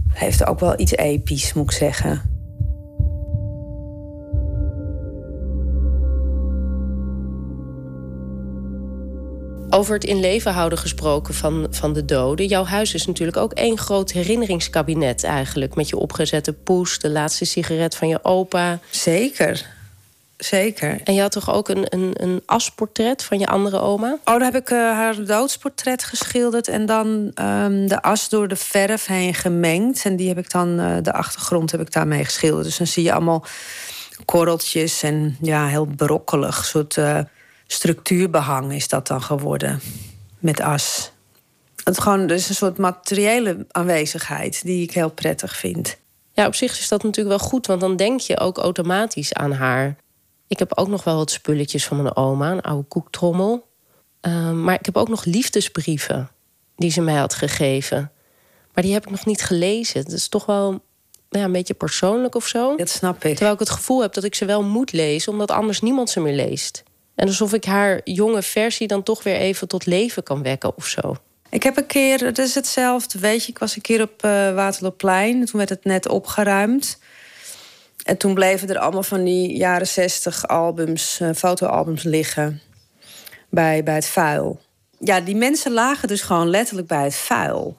heeft 0.10 0.46
ook 0.46 0.60
wel 0.60 0.80
iets 0.80 0.96
episch, 0.96 1.54
moet 1.54 1.72
ik 1.72 1.78
zeggen. 1.78 2.33
Over 9.74 9.94
het 9.94 10.04
in 10.04 10.20
leven 10.20 10.54
houden 10.54 10.78
gesproken 10.78 11.34
van, 11.34 11.68
van 11.70 11.94
de 11.94 12.06
doden. 12.06 12.46
Jouw 12.46 12.66
huis 12.66 12.94
is 12.94 13.06
natuurlijk 13.06 13.38
ook 13.38 13.54
één 13.54 13.78
groot 13.78 14.12
herinneringskabinet 14.12 15.24
eigenlijk. 15.24 15.76
Met 15.76 15.90
je 15.90 15.98
opgezette 15.98 16.54
poes, 16.54 17.00
de 17.00 17.10
laatste 17.10 17.46
sigaret 17.46 17.96
van 17.96 18.08
je 18.08 18.24
opa. 18.24 18.80
Zeker. 18.90 19.66
Zeker. 20.38 21.02
En 21.04 21.14
je 21.14 21.22
had 21.22 21.32
toch 21.32 21.54
ook 21.54 21.70
een, 21.70 21.86
een, 21.90 22.14
een 22.14 22.42
asportret 22.46 23.24
van 23.24 23.40
je 23.40 23.48
andere 23.48 23.80
oma? 23.80 24.12
Oh, 24.12 24.40
daar 24.40 24.52
heb 24.52 24.56
ik 24.56 24.70
uh, 24.70 24.78
haar 24.78 25.26
doodsportret 25.26 26.04
geschilderd. 26.04 26.68
En 26.68 26.86
dan 26.86 27.32
um, 27.42 27.88
de 27.88 28.02
as 28.02 28.30
door 28.30 28.48
de 28.48 28.56
verf 28.56 29.06
heen 29.06 29.34
gemengd. 29.34 30.06
En 30.06 30.16
die 30.16 30.28
heb 30.28 30.38
ik 30.38 30.52
dan, 30.52 30.80
uh, 30.80 30.98
de 31.02 31.14
achtergrond 31.14 31.72
heb 31.72 31.82
ik 31.82 31.92
daarmee 31.92 32.24
geschilderd. 32.24 32.66
Dus 32.66 32.78
dan 32.78 32.88
zie 32.88 33.04
je 33.04 33.14
allemaal 33.14 33.46
korreltjes 34.26 35.04
en 35.04 35.38
ja, 35.42 35.68
heel 35.68 35.86
brokkelig. 35.86 36.66
soort 36.66 36.96
uh, 36.96 37.20
structuurbehang 37.68 38.74
is 38.74 38.88
dat 38.88 39.08
dan 39.08 39.22
geworden. 39.22 39.82
Met 40.40 40.62
as. 40.62 41.12
Het 41.84 42.00
gewoon, 42.00 42.20
er 42.20 42.32
is 42.32 42.50
een 42.50 42.56
soort 42.56 42.78
materiële 42.78 43.66
aanwezigheid 43.72 44.64
die 44.64 44.84
ik 44.84 44.92
heel 44.92 45.10
prettig 45.10 45.56
vind. 45.56 45.98
Ja, 46.34 46.48
op 46.48 46.56
zich 46.56 46.80
is 46.80 46.88
dat 46.88 47.04
natuurlijk 47.04 47.38
wel 47.38 47.48
goed, 47.48 47.68
want 47.68 47.82
dan 47.82 47.96
denk 47.96 48.20
je 48.20 48.40
ook 48.40 48.58
automatisch 48.58 49.34
aan 49.34 49.52
haar. 49.52 49.96
Ik 50.48 50.60
heb 50.60 50.78
ook 50.78 50.88
nog 50.88 51.04
wel 51.04 51.16
wat 51.16 51.32
spulletjes 51.32 51.86
van 51.86 52.02
mijn 52.02 52.16
oma, 52.16 52.52
een 52.52 52.62
oude 52.62 52.88
koektrommel. 52.88 53.68
Uh, 54.22 54.52
maar 54.52 54.80
ik 54.80 54.86
heb 54.86 54.98
ook 54.98 55.10
nog 55.10 55.26
liefdesbrieven 55.26 56.30
die 56.76 56.92
ze 56.92 57.02
mij 57.02 57.16
had 57.16 57.34
gegeven. 57.34 58.12
Maar 58.74 58.84
die 58.84 58.94
heb 58.94 59.04
ik 59.04 59.12
nog 59.12 59.26
niet 59.26 59.42
gelezen. 59.42 60.04
Dat 60.04 60.14
is 60.14 60.28
toch 60.28 60.46
wel 60.46 60.82
ja, 61.30 61.44
een 61.44 61.52
beetje 61.52 61.74
persoonlijk 61.74 62.36
of 62.36 62.48
zo. 62.48 62.76
Dat 62.76 62.90
snap 62.90 63.24
ik. 63.24 63.32
Terwijl 63.32 63.54
ik 63.54 63.60
het 63.60 63.70
gevoel 63.70 64.02
heb 64.02 64.14
dat 64.14 64.24
ik 64.24 64.36
ze 64.36 64.46
wel 64.46 64.64
moet 64.64 64.92
lezen, 64.92 65.32
omdat 65.32 65.52
anders 65.52 65.82
niemand 65.82 66.10
ze 66.10 66.20
meer 66.20 66.36
leest. 66.36 66.84
En 67.16 67.28
alsof 67.28 67.54
ik 67.54 67.66
haar 67.66 68.02
jonge 68.04 68.42
versie 68.42 68.88
dan 68.88 69.04
toch 69.04 69.24
weer 69.24 69.36
even 69.36 69.68
tot 69.68 69.86
leven 69.86 70.24
kan 70.24 70.44
wekken 70.44 70.78
of 70.78 70.86
zo. 70.86 71.16
Ik 71.50 71.64
heb 71.64 71.78
een 71.78 71.86
keer, 71.86 72.26
het 72.26 72.38
is 72.38 72.56
hetzelfde, 72.56 73.20
weet 73.20 73.46
je, 73.46 73.52
ik 73.52 73.58
was 73.58 73.76
een 73.76 73.82
keer 73.82 74.02
op 74.02 74.26
uh, 74.26 74.54
Waterloopplein. 74.54 75.46
Toen 75.46 75.58
werd 75.58 75.70
het 75.70 75.84
net 75.84 76.08
opgeruimd. 76.08 77.00
En 78.04 78.18
toen 78.18 78.34
bleven 78.34 78.70
er 78.70 78.78
allemaal 78.78 79.04
van 79.04 79.24
die 79.24 79.58
jaren 79.58 79.88
zestig 79.88 80.48
albums, 80.48 81.20
uh, 81.22 81.30
fotoalbums 81.36 82.04
liggen. 82.04 82.62
Bij, 83.50 83.84
bij 83.84 83.96
het 83.96 84.06
vuil. 84.06 84.60
Ja, 85.00 85.22
die 85.22 85.36
mensen 85.36 85.72
lagen 85.72 86.08
dus 86.08 86.22
gewoon 86.22 86.50
letterlijk 86.50 86.88
bij 86.88 87.04
het 87.04 87.16
vuil. 87.16 87.78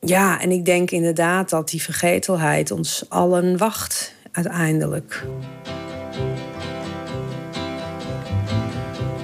Ja, 0.00 0.40
en 0.40 0.50
ik 0.50 0.64
denk 0.64 0.90
inderdaad 0.90 1.50
dat 1.50 1.68
die 1.68 1.82
vergetelheid 1.82 2.70
ons 2.70 3.04
allen 3.08 3.56
wacht, 3.56 4.14
uiteindelijk. 4.32 5.24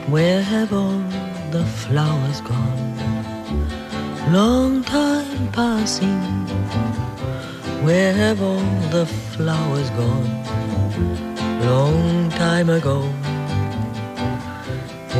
Where 0.08 0.40
have 0.40 0.72
all 0.72 1.02
the 1.50 1.64
flowers 1.64 2.40
gone? 2.40 2.96
Long 4.30 4.84
time 4.84 5.50
passing. 5.50 6.22
Where 7.84 8.12
have 8.12 8.40
all 8.40 8.62
the 8.92 9.04
flowers 9.34 9.90
gone? 9.90 10.30
Long 11.66 12.30
time 12.30 12.70
ago. 12.70 13.02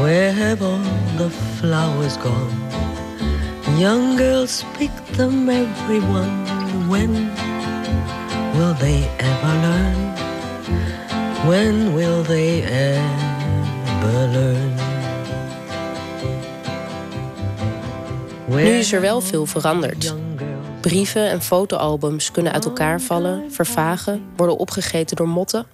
Where 0.01 0.33
have 0.33 0.63
all 0.63 0.87
the 1.19 1.31
flowers 1.31 2.17
gone? 2.19 2.55
Young 3.77 4.17
girls 4.17 4.65
pick 4.75 4.95
them, 5.19 5.51
everyone. 5.51 6.47
When 6.89 7.13
will 8.55 8.75
they 8.75 9.03
ever 9.19 9.53
learn? 9.67 9.99
When 11.49 11.93
will 11.93 12.23
they 12.23 12.63
ever? 12.63 13.26
Nu 18.49 18.63
is 18.63 18.93
er 18.93 19.01
wel 19.01 19.21
veel 19.21 19.47
veranderd. 19.47 20.15
Brieven 20.81 21.31
en 21.31 21.43
fotoalbums 21.43 22.31
kunnen 22.31 22.53
uit 22.53 22.65
elkaar 22.65 23.01
vallen, 23.01 23.53
vervagen, 23.53 24.23
worden 24.37 24.59
opgegeten 24.59 25.17
door 25.17 25.29
motten. 25.29 25.67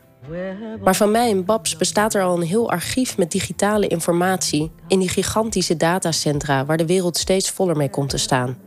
Maar 0.83 0.97
van 0.97 1.11
mij 1.11 1.31
en 1.31 1.45
Babs 1.45 1.77
bestaat 1.77 2.15
er 2.15 2.23
al 2.23 2.37
een 2.37 2.47
heel 2.47 2.71
archief 2.71 3.17
met 3.17 3.31
digitale 3.31 3.87
informatie 3.87 4.71
in 4.89 4.99
die 4.99 5.09
gigantische 5.09 5.77
datacentra 5.77 6.65
waar 6.65 6.77
de 6.77 6.87
wereld 6.87 7.17
steeds 7.17 7.51
voller 7.51 7.77
mee 7.77 7.91
komt 7.91 8.09
te 8.09 8.19
staan. 8.19 8.59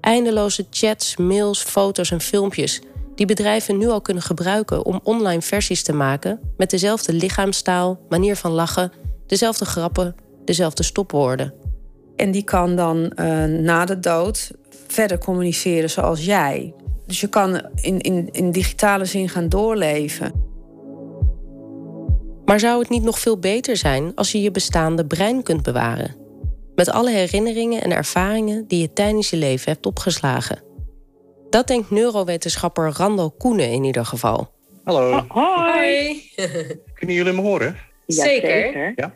Eindeloze 0.00 0.66
chats, 0.70 1.16
mails, 1.16 1.62
foto's 1.62 2.10
en 2.10 2.20
filmpjes 2.20 2.80
die 3.14 3.26
bedrijven 3.26 3.78
nu 3.78 3.88
al 3.88 4.00
kunnen 4.00 4.22
gebruiken 4.22 4.84
om 4.84 5.00
online 5.02 5.42
versies 5.42 5.82
te 5.82 5.92
maken 5.92 6.40
met 6.56 6.70
dezelfde 6.70 7.12
lichaamstaal, 7.12 8.00
manier 8.08 8.36
van 8.36 8.50
lachen, 8.50 8.92
dezelfde 9.26 9.64
grappen, 9.64 10.14
dezelfde 10.44 10.82
stopwoorden. 10.82 11.54
En 12.16 12.30
die 12.30 12.44
kan 12.44 12.76
dan 12.76 13.12
uh, 13.16 13.44
na 13.44 13.84
de 13.84 14.00
dood 14.00 14.50
verder 14.86 15.18
communiceren 15.18 15.90
zoals 15.90 16.24
jij. 16.24 16.74
Dus 17.06 17.20
je 17.20 17.28
kan 17.28 17.62
in, 17.74 18.00
in, 18.00 18.28
in 18.32 18.50
digitale 18.50 19.04
zin 19.04 19.28
gaan 19.28 19.48
doorleven. 19.48 20.32
Maar 22.44 22.60
zou 22.60 22.80
het 22.80 22.88
niet 22.88 23.02
nog 23.02 23.18
veel 23.18 23.38
beter 23.38 23.76
zijn 23.76 24.12
als 24.14 24.32
je 24.32 24.42
je 24.42 24.50
bestaande 24.50 25.06
brein 25.06 25.42
kunt 25.42 25.62
bewaren? 25.62 26.16
Met 26.74 26.90
alle 26.90 27.10
herinneringen 27.10 27.82
en 27.82 27.92
ervaringen 27.92 28.64
die 28.68 28.80
je 28.80 28.92
tijdens 28.92 29.30
je 29.30 29.36
leven 29.36 29.72
hebt 29.72 29.86
opgeslagen. 29.86 30.73
Dat 31.54 31.66
denkt 31.66 31.90
neurowetenschapper 31.90 32.92
Randall 32.96 33.30
Koenen 33.38 33.70
in 33.70 33.84
ieder 33.84 34.06
geval. 34.06 34.50
Hallo. 34.84 35.24
Hoi. 35.28 36.22
Kunnen 36.98 37.16
jullie 37.16 37.32
me 37.32 37.40
horen? 37.40 37.76
Zeker. 38.06 38.92
Ja. 38.96 39.14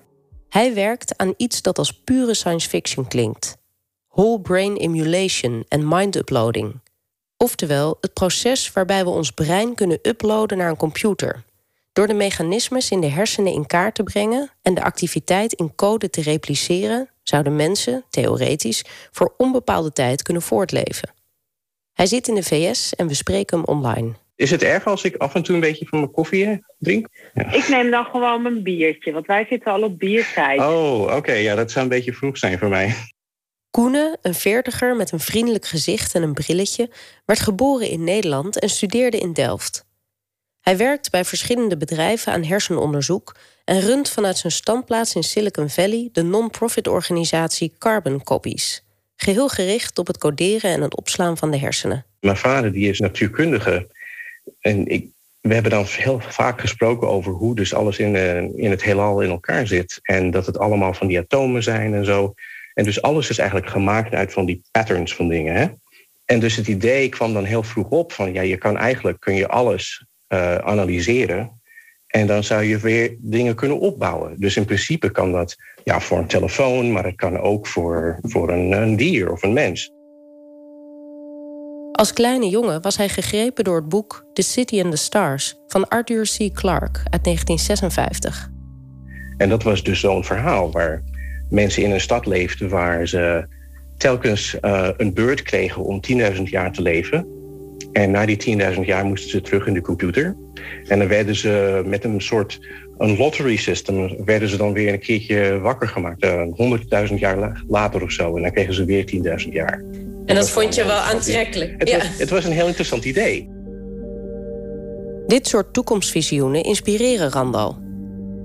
Hij 0.48 0.74
werkt 0.74 1.16
aan 1.16 1.34
iets 1.36 1.62
dat 1.62 1.78
als 1.78 1.92
pure 1.92 2.34
science 2.34 2.68
fiction 2.68 3.08
klinkt: 3.08 3.56
whole 4.08 4.40
brain 4.40 4.76
emulation 4.76 5.64
en 5.68 5.88
mind 5.88 6.16
uploading. 6.16 6.80
Oftewel, 7.36 7.96
het 8.00 8.12
proces 8.12 8.72
waarbij 8.72 9.04
we 9.04 9.10
ons 9.10 9.30
brein 9.30 9.74
kunnen 9.74 9.98
uploaden 10.02 10.58
naar 10.58 10.70
een 10.70 10.76
computer. 10.76 11.44
Door 11.92 12.06
de 12.06 12.14
mechanismes 12.14 12.90
in 12.90 13.00
de 13.00 13.10
hersenen 13.10 13.52
in 13.52 13.66
kaart 13.66 13.94
te 13.94 14.02
brengen 14.02 14.50
en 14.62 14.74
de 14.74 14.82
activiteit 14.82 15.52
in 15.52 15.74
code 15.74 16.10
te 16.10 16.22
repliceren, 16.22 17.10
zouden 17.22 17.56
mensen, 17.56 18.04
theoretisch, 18.10 18.84
voor 19.10 19.34
onbepaalde 19.36 19.92
tijd 19.92 20.22
kunnen 20.22 20.42
voortleven. 20.42 21.16
Hij 21.98 22.06
zit 22.06 22.28
in 22.28 22.34
de 22.34 22.42
VS 22.42 22.94
en 22.94 23.08
we 23.08 23.14
spreken 23.14 23.58
hem 23.58 23.66
online. 23.66 24.12
Is 24.36 24.50
het 24.50 24.62
erg 24.62 24.86
als 24.86 25.04
ik 25.04 25.16
af 25.16 25.34
en 25.34 25.42
toe 25.42 25.54
een 25.54 25.60
beetje 25.60 25.86
van 25.86 25.98
mijn 25.98 26.10
koffie 26.10 26.64
drink? 26.78 27.08
Ja. 27.34 27.52
Ik 27.52 27.68
neem 27.68 27.90
dan 27.90 28.04
gewoon 28.04 28.42
mijn 28.42 28.62
biertje, 28.62 29.12
want 29.12 29.26
wij 29.26 29.46
zitten 29.48 29.72
al 29.72 29.82
op 29.82 29.98
biertijd. 29.98 30.60
Oh, 30.60 31.16
oké. 31.16 31.32
Ja, 31.32 31.54
dat 31.54 31.70
zou 31.70 31.84
een 31.84 31.90
beetje 31.90 32.12
vroeg 32.12 32.38
zijn 32.38 32.58
voor 32.58 32.68
mij. 32.68 32.94
Koene, 33.70 34.18
een 34.22 34.34
veertiger 34.34 34.96
met 34.96 35.12
een 35.12 35.20
vriendelijk 35.20 35.66
gezicht 35.66 36.14
en 36.14 36.22
een 36.22 36.34
brilletje, 36.34 36.90
werd 37.24 37.40
geboren 37.40 37.88
in 37.88 38.04
Nederland 38.04 38.58
en 38.58 38.68
studeerde 38.68 39.18
in 39.18 39.32
Delft. 39.32 39.86
Hij 40.60 40.76
werkt 40.76 41.10
bij 41.10 41.24
verschillende 41.24 41.76
bedrijven 41.76 42.32
aan 42.32 42.44
hersenonderzoek 42.44 43.36
en 43.64 43.80
runt 43.80 44.10
vanuit 44.10 44.36
zijn 44.36 44.52
standplaats 44.52 45.14
in 45.14 45.22
Silicon 45.22 45.68
Valley 45.68 46.08
de 46.12 46.22
non-profit 46.22 46.88
organisatie 46.88 47.74
Carbon 47.78 48.22
Copies, 48.22 48.82
geheel 49.20 49.48
gericht 49.48 49.98
op 49.98 50.06
het 50.06 50.18
coderen 50.18 50.70
en 50.70 50.82
het 50.82 50.96
opslaan 50.96 51.36
van 51.36 51.50
de 51.50 51.58
hersenen. 51.58 52.04
Mijn 52.20 52.36
vader 52.36 52.72
die 52.72 52.88
is 52.88 53.00
natuurkundige 53.00 53.88
en 54.60 54.86
ik 54.86 55.06
we 55.40 55.54
hebben 55.54 55.72
dan 55.72 55.84
heel 55.88 56.20
vaak 56.20 56.60
gesproken 56.60 57.08
over 57.08 57.32
hoe 57.32 57.54
dus 57.54 57.74
alles 57.74 57.98
in, 57.98 58.16
in 58.56 58.70
het 58.70 58.82
heelal 58.82 59.20
in 59.20 59.30
elkaar 59.30 59.66
zit. 59.66 59.98
En 60.02 60.30
dat 60.30 60.46
het 60.46 60.58
allemaal 60.58 60.94
van 60.94 61.06
die 61.06 61.18
atomen 61.18 61.62
zijn 61.62 61.94
en 61.94 62.04
zo. 62.04 62.34
En 62.74 62.84
dus 62.84 63.02
alles 63.02 63.30
is 63.30 63.38
eigenlijk 63.38 63.70
gemaakt 63.70 64.14
uit 64.14 64.32
van 64.32 64.46
die 64.46 64.62
patterns 64.70 65.14
van 65.14 65.28
dingen. 65.28 65.54
Hè? 65.54 65.66
En 66.24 66.40
dus 66.40 66.56
het 66.56 66.68
idee 66.68 67.08
kwam 67.08 67.32
dan 67.32 67.44
heel 67.44 67.62
vroeg 67.62 67.88
op 67.88 68.12
van 68.12 68.32
ja, 68.32 68.42
je 68.42 68.56
kan 68.56 68.76
eigenlijk 68.76 69.20
kun 69.20 69.34
je 69.34 69.48
alles 69.48 70.04
uh, 70.28 70.54
analyseren. 70.54 71.57
En 72.18 72.26
dan 72.26 72.44
zou 72.44 72.64
je 72.64 72.78
weer 72.78 73.16
dingen 73.18 73.54
kunnen 73.54 73.80
opbouwen. 73.80 74.34
Dus 74.40 74.56
in 74.56 74.64
principe 74.64 75.10
kan 75.10 75.32
dat 75.32 75.56
ja, 75.84 76.00
voor 76.00 76.18
een 76.18 76.26
telefoon, 76.26 76.92
maar 76.92 77.04
het 77.04 77.16
kan 77.16 77.38
ook 77.38 77.66
voor, 77.66 78.18
voor 78.22 78.50
een, 78.50 78.72
een 78.72 78.96
dier 78.96 79.32
of 79.32 79.42
een 79.42 79.52
mens. 79.52 79.92
Als 81.92 82.12
kleine 82.12 82.48
jongen 82.48 82.82
was 82.82 82.96
hij 82.96 83.08
gegrepen 83.08 83.64
door 83.64 83.76
het 83.76 83.88
boek 83.88 84.24
The 84.32 84.42
City 84.42 84.82
and 84.82 84.90
the 84.90 84.96
Stars 84.96 85.54
van 85.66 85.88
Arthur 85.88 86.22
C. 86.22 86.54
Clarke 86.54 87.00
uit 87.04 87.24
1956. 87.24 88.48
En 89.36 89.48
dat 89.48 89.62
was 89.62 89.82
dus 89.82 90.00
zo'n 90.00 90.24
verhaal 90.24 90.72
waar 90.72 91.02
mensen 91.50 91.82
in 91.82 91.90
een 91.90 92.00
stad 92.00 92.26
leefden 92.26 92.68
waar 92.68 93.08
ze 93.08 93.46
telkens 93.96 94.56
uh, 94.60 94.88
een 94.96 95.14
beurt 95.14 95.42
kregen 95.42 95.84
om 95.84 96.00
10.000 96.34 96.42
jaar 96.42 96.72
te 96.72 96.82
leven. 96.82 97.37
En 97.92 98.10
na 98.10 98.26
die 98.26 98.58
10.000 98.74 98.80
jaar 98.80 99.04
moesten 99.04 99.30
ze 99.30 99.40
terug 99.40 99.66
in 99.66 99.74
de 99.74 99.80
computer. 99.80 100.36
En 100.86 100.98
dan 100.98 101.08
werden 101.08 101.36
ze 101.36 101.82
met 101.86 102.04
een 102.04 102.20
soort 102.20 102.60
een 102.98 103.16
lottery 103.16 103.56
system, 103.56 104.24
werden 104.24 104.48
ze 104.48 104.56
dan 104.56 104.72
weer 104.72 104.92
een 104.92 104.98
keertje 104.98 105.58
wakker 105.58 105.88
gemaakt. 105.88 106.24
Uh, 106.24 107.08
100.000 107.08 107.14
jaar 107.14 107.62
later 107.68 108.02
of 108.02 108.10
zo. 108.10 108.36
En 108.36 108.42
dan 108.42 108.52
kregen 108.52 108.74
ze 108.74 108.84
weer 108.84 109.10
10.000 109.44 109.52
jaar. 109.52 109.84
En 110.26 110.34
dat 110.34 110.50
vond 110.50 110.74
je 110.74 110.84
wel 110.84 110.96
aantrekkelijk. 110.96 111.74
Het, 111.78 111.88
ja. 111.88 111.98
was, 111.98 112.18
het 112.18 112.30
was 112.30 112.44
een 112.44 112.52
heel 112.52 112.66
interessant 112.66 113.04
idee. 113.04 113.48
Dit 115.26 115.46
soort 115.46 115.72
toekomstvisioenen 115.72 116.62
inspireren 116.62 117.30
Randal. 117.30 117.78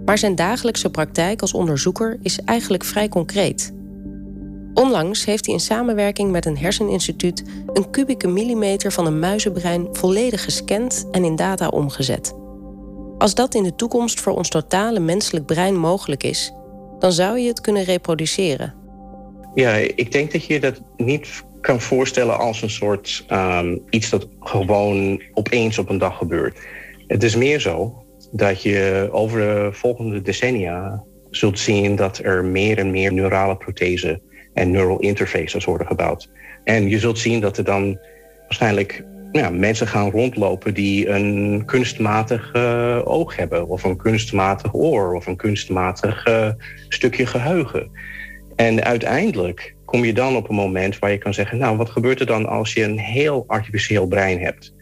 Maar 0.06 0.18
zijn 0.18 0.36
dagelijkse 0.36 0.90
praktijk 0.90 1.42
als 1.42 1.54
onderzoeker 1.54 2.18
is 2.22 2.40
eigenlijk 2.46 2.84
vrij 2.84 3.08
concreet. 3.08 3.74
Onlangs 4.74 5.26
heeft 5.26 5.46
hij 5.46 5.54
in 5.54 5.60
samenwerking 5.60 6.32
met 6.32 6.46
een 6.46 6.58
herseninstituut 6.58 7.44
een 7.74 7.90
kubieke 7.90 8.28
millimeter 8.28 8.92
van 8.92 9.06
een 9.06 9.20
muizenbrein 9.20 9.88
volledig 9.92 10.44
gescand 10.44 11.08
en 11.12 11.24
in 11.24 11.36
data 11.36 11.68
omgezet. 11.68 12.34
Als 13.18 13.36
dat 13.36 13.56
in 13.56 13.64
de 13.64 13.76
toekomst 13.76 14.20
voor 14.20 14.34
ons 14.34 14.50
totale 14.50 15.00
menselijk 15.00 15.46
brein 15.46 15.76
mogelijk 15.76 16.24
is, 16.24 16.54
dan 17.00 17.12
zou 17.12 17.40
je 17.40 17.48
het 17.48 17.62
kunnen 17.62 17.84
reproduceren. 17.84 18.74
Ja, 19.54 19.74
ik 19.76 20.12
denk 20.12 20.32
dat 20.32 20.46
je 20.46 20.60
dat 20.60 20.82
niet 20.98 21.44
kan 21.62 21.82
voorstellen 21.82 22.38
als 22.38 22.62
een 22.62 22.70
soort 22.70 23.26
um, 23.32 23.82
iets 23.90 24.10
dat 24.10 24.28
gewoon 24.40 25.22
opeens 25.34 25.78
op 25.78 25.90
een 25.90 25.98
dag 25.98 26.18
gebeurt. 26.18 26.60
Het 27.08 27.24
is 27.24 27.36
meer 27.36 27.60
zo 27.60 28.04
dat 28.32 28.62
je 28.62 29.10
over 29.12 29.40
de 29.40 29.70
volgende 29.72 30.22
decennia 30.22 31.04
zult 31.30 31.60
zien 31.60 31.96
dat 31.96 32.18
er 32.18 32.46
meer 32.46 32.78
en 32.78 32.92
meer 32.92 33.14
neurale 33.14 33.58
prothesen 33.58 34.22
en 34.54 34.72
neural 34.72 35.00
interfaces 35.00 35.66
worden 35.66 35.88
gebouwd. 35.88 36.30
En 36.64 36.90
je 36.90 37.00
zult 37.00 37.20
zien 37.20 37.40
dat 37.40 37.58
er 37.58 37.64
dan 37.64 38.00
waarschijnlijk 38.42 39.06
ja, 39.32 39.50
mensen 39.50 39.88
gaan 39.88 40.12
rondlopen 40.12 40.74
die 40.74 41.10
een 41.10 41.64
kunstmatig 41.66 42.56
oog 43.04 43.36
hebben, 43.36 43.68
of 43.68 43.84
een 43.84 43.98
kunstmatig 43.98 44.74
oor, 44.74 45.16
of 45.16 45.28
een 45.28 45.36
kunstmatig 45.36 46.28
uh, 46.28 46.50
stukje 46.88 47.26
geheugen. 47.26 47.90
En 48.56 48.84
uiteindelijk 48.84 49.76
kom 49.86 50.06
je 50.06 50.14
dan 50.14 50.36
op 50.36 50.50
een 50.50 50.56
moment 50.56 51.00
waar 51.00 51.12
je 51.12 51.18
kan 51.18 51.34
zeggen: 51.34 51.58
Nou, 51.58 51.78
wat 51.78 51.90
gebeurt 51.90 52.20
er 52.20 52.26
dan 52.26 52.46
als 52.46 52.74
je 52.74 52.84
een 52.84 53.00
heel 53.00 53.44
artificieel 53.48 54.08
brein 54.08 54.40
hebt? 54.40 54.74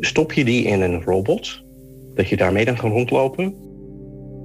Stop 0.00 0.32
je 0.32 0.44
die 0.44 0.64
in 0.64 0.80
een 0.80 1.02
robot, 1.02 1.62
dat 2.14 2.28
je 2.28 2.36
daarmee 2.36 2.64
dan 2.64 2.76
kan 2.76 2.90
rondlopen? 2.90 3.54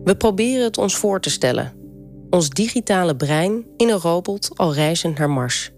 We 0.03 0.15
proberen 0.15 0.63
het 0.63 0.77
ons 0.77 0.95
voor 0.95 1.21
te 1.21 1.29
stellen. 1.29 1.76
Ons 2.29 2.49
digitale 2.49 3.15
brein 3.15 3.65
in 3.77 3.89
een 3.89 3.99
robot 3.99 4.51
al 4.55 4.73
reizend 4.73 5.17
naar 5.17 5.29
Mars. 5.29 5.71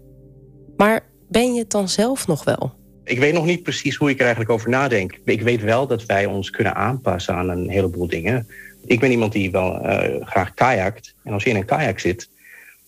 Maar 0.76 1.06
ben 1.28 1.54
je 1.54 1.60
het 1.60 1.70
dan 1.70 1.88
zelf 1.88 2.26
nog 2.26 2.44
wel? 2.44 2.72
Ik 3.04 3.18
weet 3.18 3.32
nog 3.32 3.44
niet 3.44 3.62
precies 3.62 3.96
hoe 3.96 4.10
ik 4.10 4.16
er 4.16 4.20
eigenlijk 4.20 4.50
over 4.50 4.68
nadenk. 4.68 5.20
Ik 5.24 5.42
weet 5.42 5.62
wel 5.62 5.86
dat 5.86 6.06
wij 6.06 6.26
ons 6.26 6.50
kunnen 6.50 6.74
aanpassen 6.74 7.34
aan 7.34 7.48
een 7.48 7.68
heleboel 7.68 8.06
dingen. 8.06 8.48
Ik 8.84 9.00
ben 9.00 9.10
iemand 9.10 9.32
die 9.32 9.50
wel 9.50 9.86
uh, 9.86 10.26
graag 10.26 10.54
kajakt. 10.54 11.14
En 11.24 11.32
als 11.32 11.44
je 11.44 11.50
in 11.50 11.56
een 11.56 11.64
kajak 11.64 11.98
zit, 11.98 12.28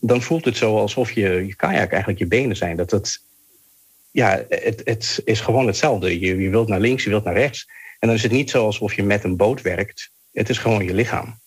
dan 0.01 0.23
voelt 0.23 0.45
het 0.45 0.57
zo 0.57 0.77
alsof 0.77 1.11
je, 1.11 1.29
je 1.47 1.57
kajak 1.57 1.91
eigenlijk 1.91 2.19
je 2.19 2.27
benen 2.27 2.57
zijn. 2.57 2.77
Dat 2.77 2.91
het, 2.91 3.21
ja, 4.11 4.45
het, 4.49 4.81
het 4.85 5.21
is 5.25 5.41
gewoon 5.41 5.67
hetzelfde. 5.67 6.21
Je, 6.21 6.37
je 6.37 6.51
wilt 6.51 6.69
naar 6.69 6.81
links, 6.81 7.05
je 7.05 7.11
wilt 7.11 7.25
naar 7.25 7.35
rechts. 7.35 7.67
En 7.99 8.09
dan 8.09 8.17
is 8.17 8.23
het 8.23 8.33
niet 8.33 8.51
zo 8.51 8.65
alsof 8.65 8.95
je 8.95 9.03
met 9.03 9.25
een 9.25 9.37
boot 9.37 9.63
werkt. 9.63 10.11
Het 10.33 10.49
is 10.49 10.59
gewoon 10.59 10.85
je 10.85 10.95
lichaam. 10.95 11.41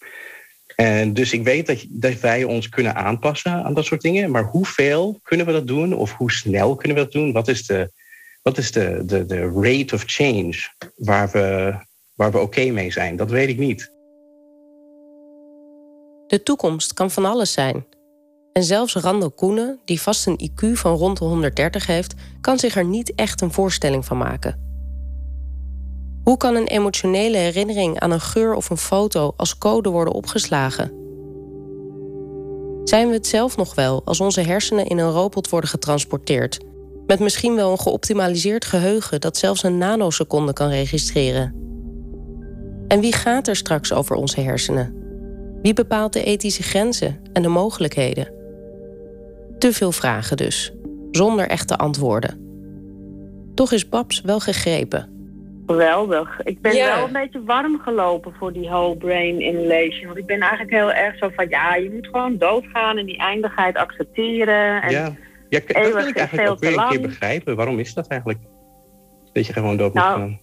En 0.76 1.14
dus 1.14 1.34
ik 1.34 1.44
weet 1.44 1.88
dat, 1.90 2.20
wij 2.20 2.44
ons 2.44 2.70
kunnen 2.70 2.96
aanpassen 2.96 3.52
aan 3.52 3.74
dat 3.74 3.86
soort 3.86 4.02
dingen. 4.02 4.32
Maar 4.32 4.44
hoeveel 4.44 5.20
kunnen 5.24 5.46
we 5.46 5.52
dat 5.52 5.68
doen? 5.68 5.94
Of 5.94 6.14
hoe 6.14 6.32
snel 6.32 6.76
kunnen 6.76 6.98
we 6.98 7.04
dat 7.04 7.12
doen? 7.12 7.32
Wat 7.32 7.48
is 7.48 7.66
de, 7.66 7.92
wat 8.42 8.58
is 8.58 8.72
de, 8.72 9.04
de, 9.06 9.26
de 9.26 9.52
rate 9.54 9.96
of 9.96 10.04
change 10.06 10.54
waar 10.96 11.30
we, 11.32 11.76
waar 12.14 12.32
we 12.32 12.40
oké 12.40 12.66
mee 12.66 12.92
zijn? 12.92 13.16
Dat 13.16 13.30
weet 13.30 13.50
ik 13.50 13.58
niet. 13.58 13.94
De 16.28 16.42
toekomst 16.44 16.94
kan 16.94 17.12
van 17.12 17.26
alles 17.26 17.54
zijn. 17.54 17.86
En 18.54 18.64
zelfs 18.64 18.96
Randall 18.96 19.32
Koenen, 19.36 19.80
die 19.86 20.02
vast 20.02 20.28
een 20.28 20.50
IQ 20.50 20.72
van 20.72 20.96
rond 20.96 21.18
de 21.18 21.26
130 21.26 21.86
heeft, 21.86 22.14
kan 22.42 22.60
zich 22.60 22.76
er 22.76 22.86
niet 22.86 23.14
echt 23.16 23.42
een 23.42 23.52
voorstelling 23.52 24.06
van 24.06 24.18
maken. 24.18 24.65
Hoe 26.26 26.38
kan 26.38 26.56
een 26.56 26.68
emotionele 26.68 27.38
herinnering 27.38 28.00
aan 28.00 28.12
een 28.12 28.22
geur 28.22 28.54
of 28.54 28.70
een 28.70 28.78
foto 28.78 29.34
als 29.38 29.58
code 29.58 29.90
worden 29.90 30.14
opgeslagen? 30.14 30.92
Zijn 32.84 33.08
we 33.08 33.14
het 33.14 33.28
zelf 33.28 33.58
nog 33.58 33.76
wel 33.76 34.02
als 34.06 34.20
onze 34.20 34.42
hersenen 34.42 34.86
in 34.86 34.98
een 34.98 35.12
robot 35.12 35.50
worden 35.50 35.70
getransporteerd? 35.70 36.60
Met 37.08 37.20
misschien 37.20 37.56
wel 37.56 37.72
een 37.72 37.80
geoptimaliseerd 37.80 38.66
geheugen 38.66 39.22
dat 39.22 39.38
zelfs 39.38 39.64
een 39.64 39.78
nanoseconde 39.78 40.54
kan 40.54 40.70
registreren. 40.70 41.56
En 42.88 43.00
wie 43.00 43.14
gaat 43.14 43.48
er 43.48 43.56
straks 43.56 43.94
over 43.94 44.16
onze 44.16 44.42
hersenen? 44.42 44.96
Wie 45.62 45.74
bepaalt 45.74 46.14
de 46.14 46.24
ethische 46.24 46.64
grenzen 46.64 47.20
en 47.34 47.42
de 47.42 47.48
mogelijkheden? 47.48 48.34
Te 49.58 49.74
veel 49.74 49.92
vragen 49.92 50.38
dus, 50.38 50.74
zonder 51.12 51.48
echte 51.48 51.78
antwoorden. 51.78 52.40
Toch 53.54 53.72
is 53.72 53.90
Babs 53.90 54.22
wel 54.22 54.40
gegrepen. 54.40 55.15
Geweldig. 55.66 56.42
Ik 56.44 56.62
ben 56.62 56.76
wel 56.76 57.06
een 57.06 57.14
beetje 57.14 57.44
warm 57.44 57.80
gelopen 57.80 58.34
voor 58.34 58.54
die 58.54 58.68
whole 58.70 58.98
brain 58.98 59.40
inhalation. 59.40 60.06
Want 60.06 60.18
ik 60.18 60.26
ben 60.26 60.40
eigenlijk 60.40 60.72
heel 60.72 60.92
erg 60.92 61.18
zo 61.18 61.30
van, 61.36 61.50
ja, 61.50 61.76
je 61.76 61.92
moet 61.92 62.08
gewoon 62.08 62.38
doodgaan 62.38 62.98
en 62.98 63.06
die 63.06 63.18
eindigheid 63.18 63.76
accepteren. 63.76 64.82
En 64.82 64.92
ja, 64.92 65.16
ja 65.50 65.60
dat 65.68 65.94
wil 65.94 66.08
ik 66.08 66.18
eigenlijk 66.18 66.50
ook 66.50 66.60
weer 66.60 66.78
een 66.78 66.90
keer 66.90 67.02
begrijpen. 67.02 67.56
Waarom 67.56 67.80
is 67.80 67.94
dat 67.94 68.08
eigenlijk? 68.08 68.40
Dat 69.34 69.46
je 69.46 69.54
gewoon 69.54 69.78
dood 69.78 69.94
moet 69.94 70.04
nou, 70.04 70.20
gaan. 70.20 70.40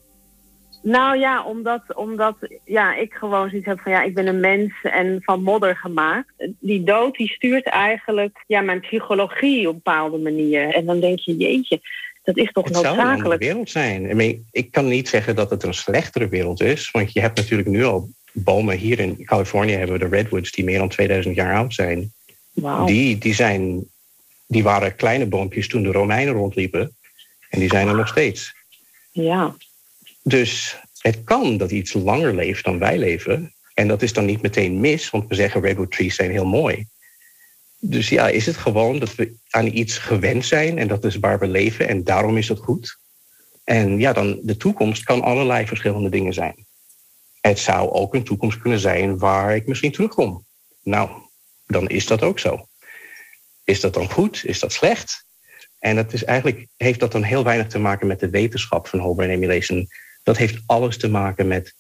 Nou 0.83 1.19
ja, 1.19 1.45
omdat, 1.45 1.83
omdat 1.95 2.37
ja, 2.65 2.97
ik 2.97 3.13
gewoon 3.13 3.49
zoiets 3.49 3.67
heb 3.67 3.81
van 3.81 3.93
ja, 3.93 4.03
ik 4.03 4.15
ben 4.15 4.27
een 4.27 4.41
mens 4.41 4.73
en 4.83 5.23
van 5.23 5.43
modder 5.43 5.77
gemaakt. 5.77 6.33
Die 6.61 6.83
dood 6.83 7.17
die 7.17 7.29
stuurt 7.29 7.67
eigenlijk 7.67 8.45
ja, 8.47 8.61
mijn 8.61 8.81
psychologie 8.81 9.69
op 9.69 9.75
een 9.75 9.81
bepaalde 9.85 10.19
manier. 10.19 10.75
En 10.75 10.87
dan 10.87 11.01
denk 11.01 11.19
je, 11.19 11.37
jeetje, 11.37 11.81
dat 12.23 12.37
is 12.37 12.53
toch 12.53 12.65
het 12.65 12.73
noodzakelijk. 12.73 13.13
Het 13.13 13.21
zou 13.21 13.33
een 13.33 13.39
wereld 13.39 13.71
zijn. 13.71 14.21
I 14.21 14.45
ik 14.51 14.71
kan 14.71 14.89
niet 14.89 15.09
zeggen 15.09 15.37
dat 15.37 15.51
het 15.51 15.63
een 15.63 15.75
slechtere 15.75 16.29
wereld 16.29 16.61
is. 16.63 16.91
Want 16.91 17.13
je 17.13 17.21
hebt 17.21 17.37
natuurlijk 17.37 17.69
nu 17.69 17.85
al 17.85 18.11
bomen 18.33 18.77
hier 18.77 18.99
in 18.99 19.25
Californië 19.25 19.73
hebben 19.73 19.99
we 19.99 20.09
de 20.09 20.17
redwoods 20.17 20.51
die 20.51 20.65
meer 20.65 20.79
dan 20.79 20.89
2000 20.89 21.35
jaar 21.35 21.55
oud 21.55 21.75
zijn. 21.75 22.13
Wow. 22.53 22.87
Die, 22.87 23.19
die, 23.19 23.35
zijn, 23.35 23.85
die 24.47 24.63
waren 24.63 24.97
kleine 24.97 25.27
boompjes 25.27 25.69
toen 25.69 25.83
de 25.83 25.93
Romeinen 25.93 26.35
rondliepen. 26.35 26.97
En 27.49 27.59
die 27.61 27.69
zijn 27.69 27.89
er 27.89 27.95
nog 27.95 28.09
steeds. 28.09 28.55
Ja. 29.11 29.57
Dus 30.23 30.79
het 30.99 31.25
kan 31.25 31.57
dat 31.57 31.71
iets 31.71 31.93
langer 31.93 32.35
leeft 32.35 32.65
dan 32.65 32.79
wij 32.79 32.99
leven. 32.99 33.55
En 33.75 33.89
dat 33.89 34.03
is 34.03 34.13
dan 34.13 34.25
niet 34.25 34.43
meteen 34.43 34.81
mis, 34.81 35.11
want 35.11 35.29
we 35.29 35.35
zeggen 35.35 35.61
redwood 35.61 35.91
trees 35.91 36.15
zijn 36.15 36.31
heel 36.31 36.47
mooi. 36.47 36.87
Dus 37.85 38.09
ja, 38.09 38.29
is 38.29 38.47
het 38.47 38.57
gewoon 38.57 38.99
dat 38.99 39.15
we 39.15 39.35
aan 39.51 39.67
iets 39.67 39.99
gewend 39.99 40.45
zijn 40.45 40.79
en 40.79 40.89
dat 40.89 41.05
is 41.05 41.17
waar 41.17 41.39
we 41.39 41.47
leven 41.47 41.89
en 41.89 42.05
daarom 42.05 42.37
is 42.37 42.49
het 42.49 42.59
goed? 42.59 42.99
En 43.65 43.99
ja, 43.99 44.13
dan 44.13 44.41
de 44.43 44.57
toekomst 44.57 45.05
kan 45.05 45.23
allerlei 45.23 45.67
verschillende 45.67 46.09
dingen 46.09 46.33
zijn. 46.33 46.67
Het 47.41 47.59
zou 47.59 47.91
ook 47.91 48.15
een 48.15 48.25
toekomst 48.25 48.59
kunnen 48.59 48.79
zijn 48.79 49.19
waar 49.19 49.55
ik 49.57 49.67
misschien 49.67 49.93
terugkom. 49.93 50.47
Nou, 50.83 51.11
dan 51.67 51.89
is 51.89 52.07
dat 52.07 52.23
ook 52.23 52.39
zo. 52.39 52.69
Is 53.65 53.81
dat 53.81 53.95
dan 53.95 54.11
goed? 54.11 54.45
Is 54.45 54.61
dat 54.61 54.73
slecht? 54.73 55.27
En 55.79 55.97
dat 55.97 56.13
is 56.13 56.25
eigenlijk, 56.25 56.67
heeft 56.77 57.01
dat 57.01 57.13
dan 57.13 57.23
heel 57.23 57.45
weinig 57.45 57.67
te 57.67 57.79
maken 57.79 58.07
met 58.07 58.21
de 58.21 58.31
wetenschap 58.31 58.89
van 58.89 58.99
whole 58.99 59.15
brain 59.15 59.31
emulation. 59.31 59.89
Dat 60.23 60.37
heeft 60.37 60.63
alles 60.67 60.99
te 60.99 61.09
maken 61.09 61.49
met 61.49 61.75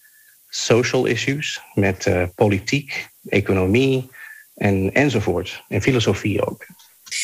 social 0.48 1.04
issues, 1.04 1.60
met 1.74 2.06
uh, 2.06 2.24
politiek, 2.34 3.08
economie 3.28 4.10
en, 4.54 4.92
enzovoort. 4.92 5.64
En 5.68 5.82
filosofie 5.82 6.46
ook. 6.46 6.66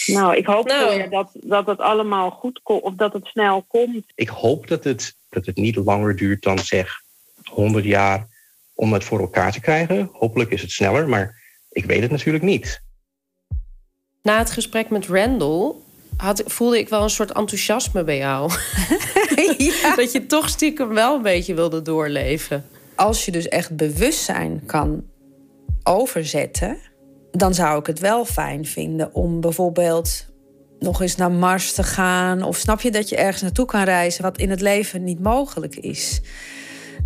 Nou, 0.06 0.36
ik 0.36 0.46
hoop 0.46 0.66
nou. 0.66 1.08
dat, 1.08 1.30
dat 1.32 1.66
het 1.66 1.78
allemaal 1.78 2.30
goed 2.30 2.60
komt, 2.62 2.82
of 2.82 2.94
dat 2.94 3.12
het 3.12 3.26
snel 3.26 3.62
komt. 3.62 4.04
Ik 4.14 4.28
hoop 4.28 4.66
dat 4.66 4.84
het, 4.84 5.16
dat 5.28 5.46
het 5.46 5.56
niet 5.56 5.76
langer 5.76 6.16
duurt 6.16 6.42
dan 6.42 6.58
zeg 6.58 7.02
100 7.44 7.84
jaar 7.84 8.26
om 8.74 8.92
het 8.92 9.04
voor 9.04 9.20
elkaar 9.20 9.52
te 9.52 9.60
krijgen. 9.60 10.10
Hopelijk 10.12 10.50
is 10.50 10.62
het 10.62 10.70
sneller, 10.70 11.08
maar 11.08 11.42
ik 11.70 11.84
weet 11.84 12.02
het 12.02 12.10
natuurlijk 12.10 12.44
niet. 12.44 12.82
Na 14.22 14.38
het 14.38 14.50
gesprek 14.50 14.90
met 14.90 15.06
Randall 15.06 15.72
had, 16.16 16.42
voelde 16.46 16.78
ik 16.78 16.88
wel 16.88 17.02
een 17.02 17.10
soort 17.10 17.32
enthousiasme 17.32 18.04
bij 18.04 18.16
jou. 18.16 18.50
Dat 19.96 20.12
je 20.12 20.24
toch 20.26 20.48
stiekem 20.48 20.88
wel 20.88 21.16
een 21.16 21.22
beetje 21.22 21.54
wilde 21.54 21.82
doorleven. 21.82 22.66
Als 22.94 23.24
je 23.24 23.30
dus 23.30 23.48
echt 23.48 23.76
bewustzijn 23.76 24.62
kan 24.66 25.04
overzetten, 25.82 26.78
dan 27.38 27.54
zou 27.54 27.78
ik 27.78 27.86
het 27.86 27.98
wel 27.98 28.24
fijn 28.24 28.64
vinden 28.64 29.14
om 29.14 29.40
bijvoorbeeld 29.40 30.26
nog 30.78 31.00
eens 31.00 31.16
naar 31.16 31.32
Mars 31.32 31.72
te 31.72 31.82
gaan. 31.82 32.42
Of 32.42 32.56
snap 32.56 32.80
je 32.80 32.90
dat 32.90 33.08
je 33.08 33.16
ergens 33.16 33.42
naartoe 33.42 33.66
kan 33.66 33.82
reizen 33.82 34.22
wat 34.22 34.38
in 34.38 34.50
het 34.50 34.60
leven 34.60 35.04
niet 35.04 35.20
mogelijk 35.20 35.76
is? 35.76 36.20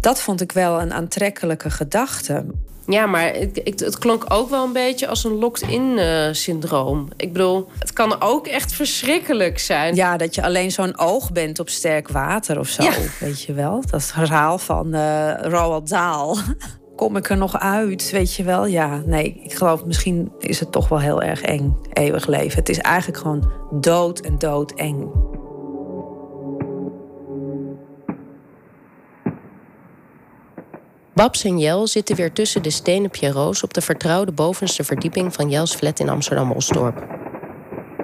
Dat 0.01 0.20
vond 0.20 0.41
ik 0.41 0.53
wel 0.53 0.80
een 0.80 0.93
aantrekkelijke 0.93 1.70
gedachte. 1.70 2.45
Ja, 2.87 3.07
maar 3.07 3.35
het, 3.35 3.61
het, 3.64 3.80
het, 3.80 3.99
klonk 3.99 4.24
ook 4.28 4.51
wel 4.51 4.64
een 4.64 4.72
beetje 4.72 5.07
als 5.07 5.24
een 5.24 5.39
locked-in 5.39 5.83
uh, 5.99 6.28
syndroom. 6.33 7.09
Ik 7.16 7.33
bedoel, 7.33 7.68
het 7.78 7.93
kan 7.93 8.20
ook 8.20 8.47
echt 8.47 8.72
verschrikkelijk 8.72 9.59
zijn. 9.59 9.95
Ja, 9.95 10.16
dat 10.16 10.35
je 10.35 10.43
alleen 10.43 10.70
zo'n 10.70 10.99
oog 10.99 11.33
bent 11.33 11.59
op 11.59 11.68
sterk 11.68 12.09
water 12.09 12.59
of 12.59 12.68
zo. 12.68 12.83
Ja. 12.83 12.93
Weet 13.20 13.43
je 13.43 13.53
wel? 13.53 13.83
Dat 13.91 14.05
verhaal 14.05 14.59
van 14.59 14.95
uh, 14.95 15.35
Roald 15.41 15.89
Dahl. 15.89 16.37
Kom 16.97 17.16
ik 17.16 17.30
er 17.30 17.36
nog 17.36 17.59
uit? 17.59 18.11
Weet 18.11 18.34
je 18.34 18.43
wel? 18.43 18.66
Ja, 18.66 19.03
nee, 19.07 19.40
ik 19.45 19.55
geloof 19.55 19.84
misschien 19.84 20.32
is 20.38 20.61
het 20.61 20.72
toch 20.72 20.88
wel 20.88 21.01
heel 21.01 21.22
erg 21.22 21.43
eng, 21.43 21.76
eeuwig 21.93 22.26
leven. 22.26 22.59
Het 22.59 22.68
is 22.68 22.78
eigenlijk 22.78 23.18
gewoon 23.18 23.53
dood 23.70 24.20
en 24.20 24.38
dood 24.38 24.72
eng. 24.72 25.11
Babs 31.14 31.45
en 31.45 31.59
Jel 31.59 31.86
zitten 31.86 32.16
weer 32.16 32.32
tussen 32.32 32.62
de 32.62 32.70
stenen 32.70 33.11
pierrots 33.11 33.62
op 33.62 33.74
de 33.74 33.80
vertrouwde 33.80 34.32
bovenste 34.32 34.84
verdieping 34.84 35.34
van 35.34 35.51
Jels 35.51 35.74
flat 35.74 35.99
in 36.01 36.09
Amsterdam-Osdorp. 36.09 37.07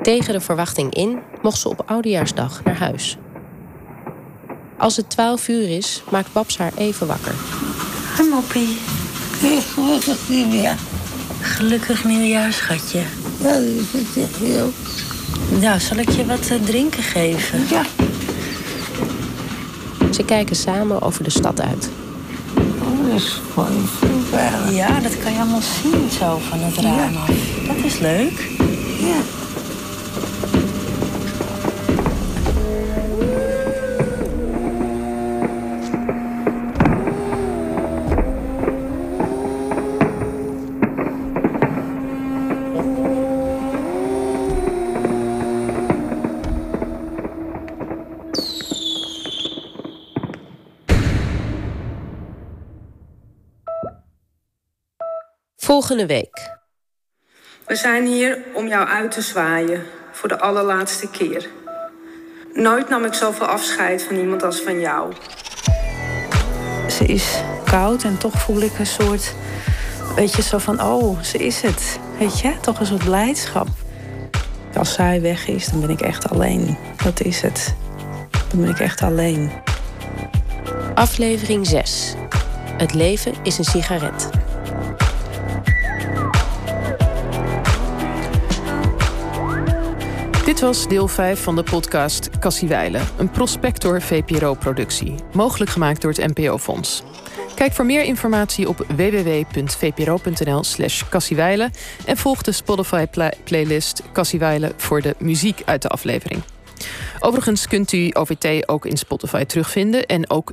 Tegen 0.03 0.33
de 0.33 0.41
verwachting 0.41 0.95
in 0.95 1.19
mocht 1.43 1.61
ze 1.61 1.69
op 1.69 1.83
oudejaarsdag 1.87 2.65
naar 2.65 2.79
huis. 2.79 3.19
Als 4.77 4.97
het 4.97 5.11
twaalf 5.11 5.49
uur 5.49 5.69
is, 5.69 6.03
maakt 6.11 6.33
Babs 6.33 6.59
haar 6.59 6.73
even 6.77 7.07
wakker. 7.07 7.35
Hoi 8.19 8.31
moppie. 8.31 8.79
Gelukkig 9.75 10.29
nieuwjaar. 10.29 10.77
Gelukkig 11.41 12.05
nieuwjaar, 12.05 12.53
schatje. 12.53 13.03
Ja, 13.41 13.53
dat 13.53 13.63
is 13.63 14.23
echt 14.23 14.37
heel. 14.37 14.73
Nou, 15.61 15.81
zal 15.81 15.97
ik 15.97 16.11
je 16.11 16.27
wat 16.27 16.51
uh, 16.51 16.63
drinken 16.65 17.03
geven? 17.03 17.67
Ja. 17.71 17.83
Ze 20.13 20.25
kijken 20.25 20.57
samen 20.57 21.03
over 21.03 21.25
de 21.25 21.31
stad 21.31 21.61
uit. 21.61 21.91
Oh, 22.57 23.11
dat 23.11 23.21
is 23.21 23.41
gewoon 23.53 23.89
super. 24.01 24.75
Ja, 24.75 25.01
dat 25.01 25.19
kan 25.23 25.33
je 25.33 25.39
allemaal 25.39 25.63
zien 25.83 26.11
zo 26.19 26.41
van 26.49 26.59
het 26.59 26.77
raam 26.77 27.17
af. 27.17 27.31
Dat 27.67 27.85
is 27.85 27.99
leuk. 27.99 28.49
Ja. 28.99 29.21
Volgende 55.79 56.07
week. 56.07 56.51
We 57.67 57.77
zijn 57.77 58.07
hier 58.07 58.39
om 58.55 58.67
jou 58.67 58.89
uit 58.89 59.11
te 59.11 59.23
zwaaien 59.23 59.83
voor 60.13 60.29
de 60.29 60.39
allerlaatste 60.39 61.11
keer. 61.11 61.49
Nooit 62.53 62.89
nam 62.89 63.05
ik 63.05 63.13
zoveel 63.13 63.47
afscheid 63.47 64.03
van 64.03 64.17
iemand 64.17 64.43
als 64.43 64.61
van 64.61 64.81
jou. 64.81 65.13
Ze 66.91 67.05
is 67.05 67.43
koud 67.65 68.05
en 68.05 68.19
toch 68.19 68.43
voel 68.43 68.61
ik 68.61 68.79
een 68.79 68.87
soort. 68.87 69.35
Weet 70.17 70.35
je, 70.35 70.43
zo 70.43 70.59
van: 70.59 70.83
oh, 70.83 71.23
ze 71.23 71.39
is 71.39 71.61
het. 71.61 71.99
Weet 72.19 72.41
je, 72.41 72.61
toch 72.61 72.81
een 72.81 72.87
soort 72.87 73.05
blijdschap. 73.05 73.69
Als 74.77 74.93
zij 74.93 75.21
weg 75.21 75.49
is, 75.49 75.67
dan 75.67 75.81
ben 75.81 75.91
ik 75.91 76.01
echt 76.01 76.31
alleen. 76.31 76.77
Dat 77.05 77.21
is 77.21 77.41
het. 77.41 77.75
Dan 78.49 78.61
ben 78.61 78.71
ik 78.71 78.81
echt 78.81 79.03
alleen. 79.03 79.51
Aflevering 80.95 81.67
6. 81.67 82.15
Het 82.77 82.95
leven 82.95 83.35
is 83.43 83.59
een 83.59 83.65
sigaret. 83.65 84.31
Dit 90.59 90.67
was 90.67 90.89
deel 90.89 91.09
5 91.09 91.43
van 91.43 91.57
de 91.57 91.63
podcast 91.63 92.31
Cassie 92.39 92.69
Weilen, 92.69 93.07
een 93.19 93.31
Prospector 93.31 94.03
VPRO-productie, 94.03 95.15
mogelijk 95.33 95.71
gemaakt 95.71 96.03
door 96.03 96.13
het 96.13 96.37
NPO-fonds. 96.37 97.03
Kijk 97.55 97.73
voor 97.73 97.87
meer 97.87 98.03
informatie 98.03 98.69
op 98.69 98.87
www.vpro.nl/slash 98.97 101.09
Cassiewijlen 101.09 101.71
en 102.05 102.17
volg 102.17 102.43
de 102.43 102.53
Spotify-playlist 102.53 104.03
Cassiewijlen 104.13 104.73
voor 104.77 105.01
de 105.01 105.15
muziek 105.19 105.63
uit 105.65 105.83
de 105.83 105.89
aflevering. 105.89 106.43
Overigens 107.21 107.67
kunt 107.67 107.93
u 107.93 108.11
OVT 108.13 108.69
ook 108.69 108.87
in 108.87 108.97
Spotify 108.97 109.45
terugvinden 109.45 110.07
en 110.07 110.31
ook 110.31 110.47